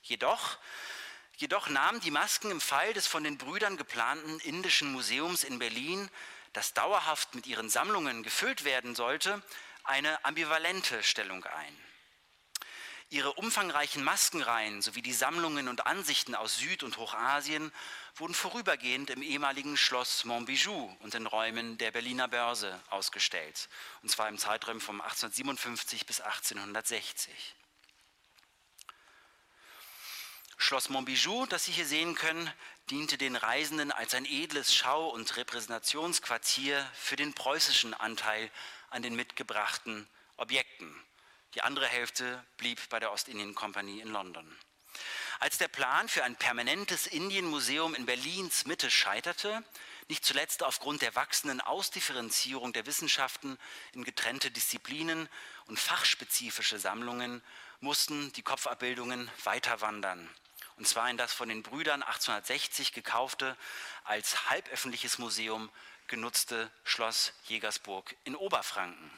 [0.00, 0.56] Jedoch,
[1.36, 6.10] jedoch nahmen die Masken im Fall des von den Brüdern geplanten Indischen Museums in Berlin,
[6.54, 9.42] das dauerhaft mit ihren Sammlungen gefüllt werden sollte,
[9.84, 11.87] eine ambivalente Stellung ein.
[13.10, 17.72] Ihre umfangreichen Maskenreihen sowie die Sammlungen und Ansichten aus Süd- und Hochasien
[18.16, 23.70] wurden vorübergehend im ehemaligen Schloss Montbijou und in Räumen der Berliner Börse ausgestellt,
[24.02, 27.32] und zwar im Zeitraum von 1857 bis 1860.
[30.58, 32.52] Schloss Montbijou, das Sie hier sehen können,
[32.90, 38.50] diente den Reisenden als ein edles Schau- und Repräsentationsquartier für den preußischen Anteil
[38.90, 40.06] an den mitgebrachten
[40.36, 41.07] Objekten.
[41.54, 44.56] Die andere Hälfte blieb bei der Ostindien-Kompanie in London.
[45.40, 49.62] Als der Plan für ein permanentes Indienmuseum in Berlins Mitte scheiterte,
[50.08, 53.56] nicht zuletzt aufgrund der wachsenden Ausdifferenzierung der Wissenschaften
[53.92, 55.28] in getrennte Disziplinen
[55.66, 57.42] und fachspezifische Sammlungen,
[57.80, 60.28] mussten die Kopfabbildungen weiter wandern.
[60.76, 63.56] Und zwar in das von den Brüdern 1860 gekaufte,
[64.04, 65.70] als halböffentliches Museum
[66.08, 69.10] genutzte Schloss Jägersburg in Oberfranken.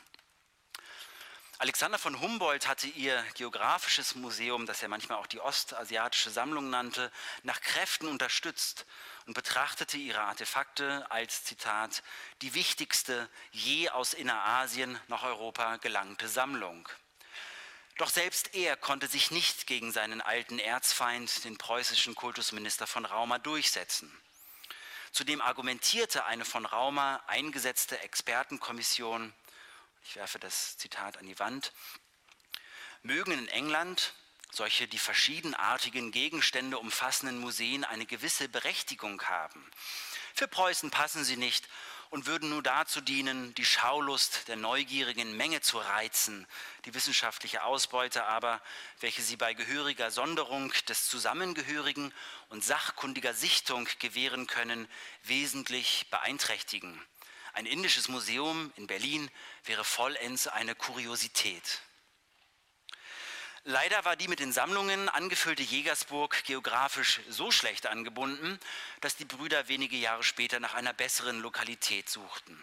[1.61, 7.13] Alexander von Humboldt hatte ihr geografisches Museum, das er manchmal auch die ostasiatische Sammlung nannte,
[7.43, 8.87] nach Kräften unterstützt
[9.27, 12.03] und betrachtete ihre Artefakte als, Zitat,
[12.41, 16.89] die wichtigste je aus Innerasien nach Europa gelangte Sammlung.
[17.99, 23.37] Doch selbst er konnte sich nicht gegen seinen alten Erzfeind, den preußischen Kultusminister von Rauma,
[23.39, 24.11] durchsetzen.
[25.13, 29.35] Zudem argumentierte eine von Rauma eingesetzte Expertenkommission,
[30.05, 31.73] ich werfe das Zitat an die Wand,
[33.03, 34.15] mögen in England
[34.53, 39.65] solche die verschiedenartigen Gegenstände umfassenden Museen eine gewisse Berechtigung haben.
[40.35, 41.69] Für Preußen passen sie nicht
[42.11, 46.47] und würden nur dazu dienen, die Schaulust der neugierigen Menge zu reizen,
[46.85, 48.61] die wissenschaftliche Ausbeute aber,
[48.99, 52.13] welche sie bei gehöriger Sonderung des Zusammengehörigen
[52.49, 54.89] und sachkundiger Sichtung gewähren können,
[55.23, 57.01] wesentlich beeinträchtigen.
[57.53, 59.31] Ein indisches Museum in Berlin
[59.65, 61.83] wäre vollends eine Kuriosität.
[63.65, 68.59] Leider war die mit den Sammlungen angefüllte Jägersburg geografisch so schlecht angebunden,
[69.03, 72.59] dass die Brüder wenige Jahre später nach einer besseren Lokalität suchten.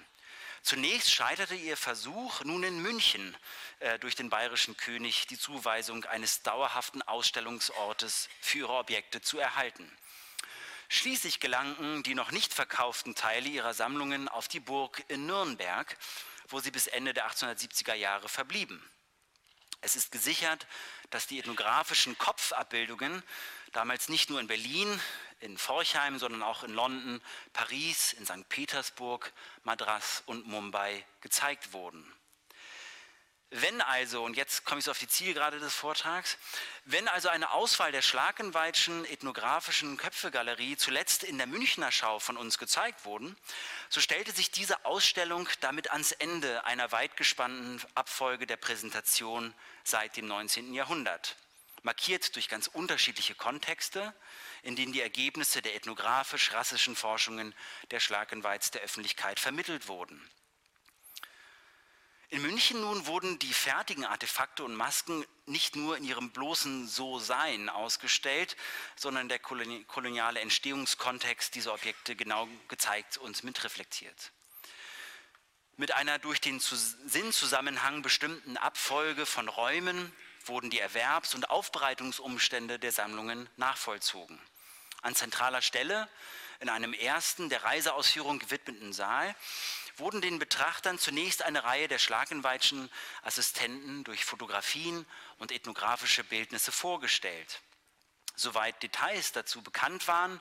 [0.63, 3.37] Zunächst scheiterte ihr Versuch, nun in München
[3.79, 9.89] äh, durch den bayerischen König die Zuweisung eines dauerhaften Ausstellungsortes für ihre Objekte zu erhalten.
[10.89, 15.97] Schließlich gelangten die noch nicht verkauften Teile ihrer Sammlungen auf die Burg in Nürnberg,
[16.47, 18.81] wo sie bis Ende der 1870er Jahre verblieben.
[19.81, 20.65] Es ist gesichert,
[21.09, 23.21] dass die ethnografischen Kopfabbildungen
[23.73, 24.99] damals nicht nur in Berlin,
[25.39, 27.21] in Forchheim, sondern auch in London,
[27.53, 28.49] Paris, in St.
[28.49, 29.31] Petersburg,
[29.63, 32.11] Madras und Mumbai gezeigt wurden.
[33.49, 36.37] Wenn also, und jetzt komme ich so auf die Zielgerade des Vortrags,
[36.83, 42.57] wenn also eine Auswahl der Schlagenweitschen ethnografischen Köpfegalerie zuletzt in der Münchner Schau von uns
[42.57, 43.37] gezeigt wurden,
[43.87, 49.53] so stellte sich diese Ausstellung damit ans Ende einer weitgespannten Abfolge der Präsentation
[49.85, 50.73] seit dem 19.
[50.73, 51.37] Jahrhundert,
[51.83, 54.13] markiert durch ganz unterschiedliche Kontexte,
[54.61, 57.55] in denen die Ergebnisse der ethnografisch-rassischen Forschungen
[57.91, 60.21] der Schlagenweiz der Öffentlichkeit vermittelt wurden.
[62.29, 67.69] In München nun wurden die fertigen Artefakte und Masken nicht nur in ihrem bloßen So-Sein
[67.69, 68.57] ausgestellt,
[68.97, 74.33] sondern der koloniale Entstehungskontext dieser Objekte genau gezeigt und mitreflektiert.
[75.77, 80.11] Mit einer durch den Sinnzusammenhang bestimmten Abfolge von Räumen
[80.45, 84.37] wurden die Erwerbs- und Aufbereitungsumstände der Sammlungen nachvollzogen.
[85.01, 86.09] An zentraler Stelle
[86.59, 89.33] in einem ersten der Reiseausführung gewidmeten Saal
[89.99, 92.89] wurden den Betrachtern zunächst eine Reihe der Schlagenweitschen
[93.23, 95.05] Assistenten durch Fotografien
[95.37, 97.61] und ethnografische Bildnisse vorgestellt.
[98.35, 100.39] Soweit Details dazu bekannt waren,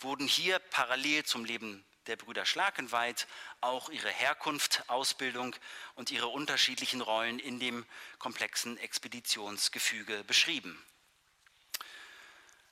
[0.00, 3.26] wurden hier parallel zum Leben der Brüder Schlagenweit
[3.60, 5.54] auch ihre Herkunft, Ausbildung
[5.94, 7.86] und ihre unterschiedlichen Rollen in dem
[8.18, 10.82] komplexen Expeditionsgefüge beschrieben.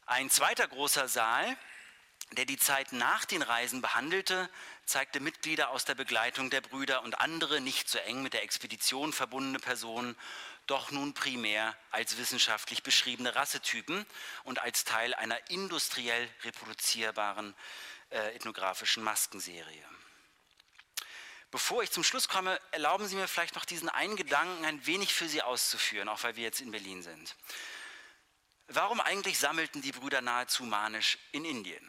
[0.07, 1.57] Ein zweiter großer Saal
[2.33, 4.51] der die Zeit nach den Reisen behandelte,
[4.85, 9.13] zeigte Mitglieder aus der Begleitung der Brüder und andere nicht so eng mit der Expedition
[9.13, 10.17] verbundene Personen,
[10.67, 14.05] doch nun primär als wissenschaftlich beschriebene Rassetypen
[14.45, 17.55] und als Teil einer industriell reproduzierbaren
[18.11, 19.85] äh, ethnografischen Maskenserie.
[21.53, 25.15] Bevor ich zum Schluss komme, erlauben Sie mir vielleicht noch diesen einen Gedanken ein wenig
[25.15, 27.37] für Sie auszuführen, auch weil wir jetzt in Berlin sind.
[28.67, 31.89] Warum eigentlich sammelten die Brüder nahezu manisch in Indien?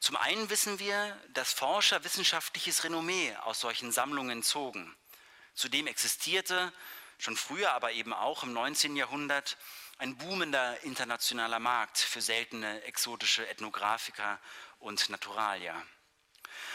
[0.00, 4.96] Zum einen wissen wir, dass Forscher wissenschaftliches Renommee aus solchen Sammlungen zogen.
[5.54, 6.72] Zudem existierte
[7.18, 8.96] schon früher, aber eben auch im 19.
[8.96, 9.58] Jahrhundert
[9.98, 14.40] ein boomender internationaler Markt für seltene exotische Ethnographiker
[14.78, 15.80] und Naturalia.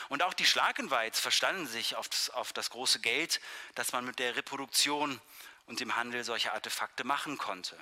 [0.09, 3.41] Und auch die Schlagenweiz verstanden sich auf das, auf das große Geld,
[3.73, 5.19] das man mit der Reproduktion
[5.65, 7.75] und dem Handel solcher Artefakte machen konnte.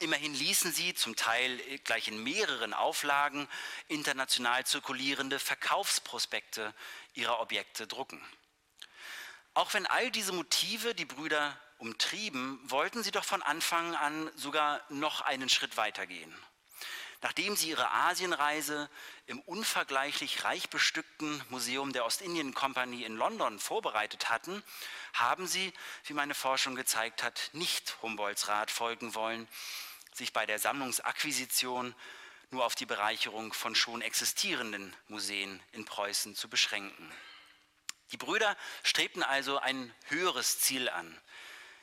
[0.00, 3.48] Immerhin ließen sie zum Teil gleich in mehreren Auflagen
[3.88, 6.72] international zirkulierende Verkaufsprospekte
[7.14, 8.22] ihrer Objekte drucken.
[9.54, 14.80] Auch wenn all diese Motive die Brüder umtrieben, wollten sie doch von Anfang an sogar
[14.88, 16.32] noch einen Schritt weitergehen.
[17.20, 18.88] Nachdem sie ihre Asienreise
[19.26, 24.62] im unvergleichlich reich bestückten Museum der Ostindien Company in London vorbereitet hatten,
[25.14, 25.72] haben sie,
[26.04, 29.48] wie meine Forschung gezeigt hat, nicht Humboldts Rat folgen wollen,
[30.12, 31.94] sich bei der Sammlungsakquisition
[32.50, 37.12] nur auf die Bereicherung von schon existierenden Museen in Preußen zu beschränken.
[38.12, 41.20] Die Brüder strebten also ein höheres Ziel an,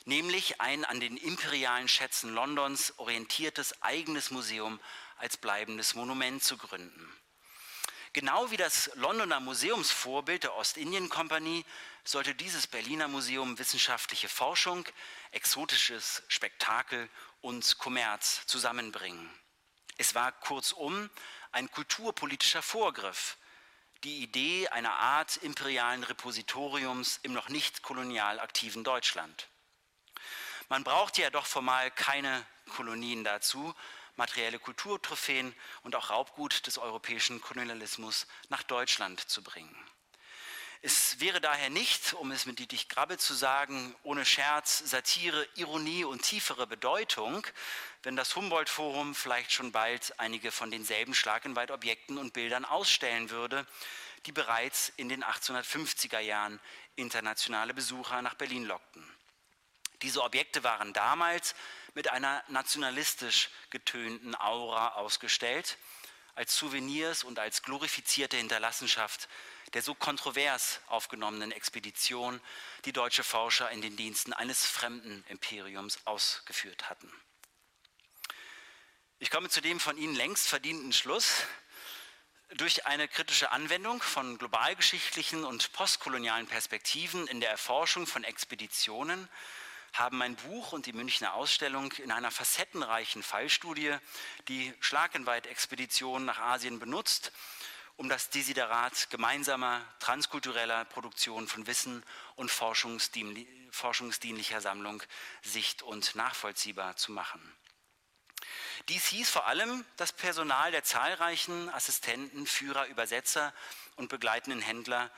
[0.06, 4.80] nämlich ein an den imperialen Schätzen Londons orientiertes eigenes Museum
[5.18, 7.12] als bleibendes Monument zu gründen.
[8.12, 11.66] Genau wie das Londoner Museumsvorbild der Ostindien-Kompanie
[12.02, 14.86] sollte dieses Berliner Museum wissenschaftliche Forschung,
[15.32, 17.10] exotisches Spektakel
[17.42, 19.28] und Kommerz zusammenbringen.
[19.98, 21.10] Es war kurzum
[21.52, 23.36] ein kulturpolitischer Vorgriff,
[24.04, 29.48] die Idee einer Art imperialen Repositoriums im noch nicht kolonial aktiven Deutschland.
[30.68, 33.74] Man brauchte ja doch formal keine Kolonien dazu,
[34.16, 39.76] materielle Kulturtrophäen und auch Raubgut des europäischen Kolonialismus nach Deutschland zu bringen.
[40.82, 46.04] Es wäre daher nicht, um es mit Dietrich Grabbe zu sagen, ohne Scherz, Satire, Ironie
[46.04, 47.46] und tiefere Bedeutung,
[48.02, 53.66] wenn das Humboldt-Forum vielleicht schon bald einige von denselben Schlagenweitobjekten und Bildern ausstellen würde,
[54.26, 56.60] die bereits in den 1850er Jahren
[56.94, 59.15] internationale Besucher nach Berlin lockten.
[60.02, 61.54] Diese Objekte waren damals
[61.94, 65.78] mit einer nationalistisch getönten Aura ausgestellt,
[66.34, 69.28] als Souvenirs und als glorifizierte Hinterlassenschaft
[69.72, 72.40] der so kontrovers aufgenommenen Expedition,
[72.84, 77.12] die deutsche Forscher in den Diensten eines fremden Imperiums ausgeführt hatten.
[79.18, 81.42] Ich komme zu dem von Ihnen längst verdienten Schluss,
[82.54, 89.28] durch eine kritische Anwendung von globalgeschichtlichen und postkolonialen Perspektiven in der Erforschung von Expeditionen
[89.98, 93.96] haben mein Buch und die Münchner Ausstellung in einer facettenreichen Fallstudie
[94.48, 97.32] die Schlagenweit-Expedition nach Asien benutzt,
[97.96, 105.02] um das Desiderat gemeinsamer transkultureller Produktion von Wissen und forschungsdienlicher Sammlung
[105.42, 107.56] sicht- und nachvollziehbar zu machen.
[108.88, 113.52] Dies hieß vor allem, das Personal der zahlreichen Assistenten, Führer, Übersetzer
[113.96, 115.10] und begleitenden Händler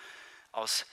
[0.52, 0.86] aus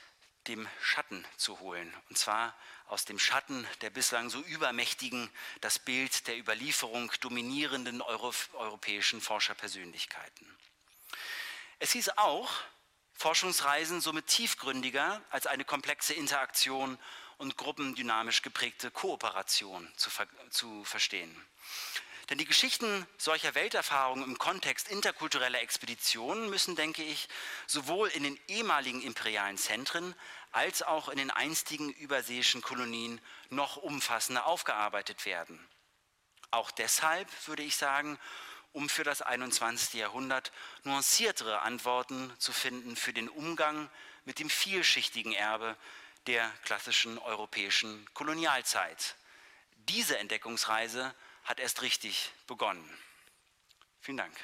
[0.47, 1.93] dem Schatten zu holen.
[2.09, 2.55] Und zwar
[2.87, 5.29] aus dem Schatten der bislang so übermächtigen,
[5.61, 10.55] das Bild der Überlieferung dominierenden Euro europäischen Forscherpersönlichkeiten.
[11.79, 12.51] Es hieß auch,
[13.13, 16.99] Forschungsreisen somit tiefgründiger als eine komplexe Interaktion
[17.37, 21.35] und gruppendynamisch geprägte Kooperation zu, ver zu verstehen.
[22.29, 27.27] Denn die Geschichten solcher Welterfahrungen im Kontext interkultureller Expeditionen müssen, denke ich,
[27.67, 30.15] sowohl in den ehemaligen imperialen Zentren
[30.55, 35.59] als auch in den einstigen überseeischen Kolonien noch umfassender aufgearbeitet werden.
[36.49, 38.17] Auch deshalb würde ich sagen,
[38.71, 39.95] um für das 21.
[39.95, 40.53] Jahrhundert
[40.83, 43.89] nuanciertere Antworten zu finden für den Umgang
[44.23, 45.75] mit dem vielschichtigen Erbe
[46.25, 49.17] der klassischen europäischen Kolonialzeit.
[49.89, 52.89] Diese Entdeckungsreise hat erst richtig begonnen.
[53.99, 54.37] Vielen Dank.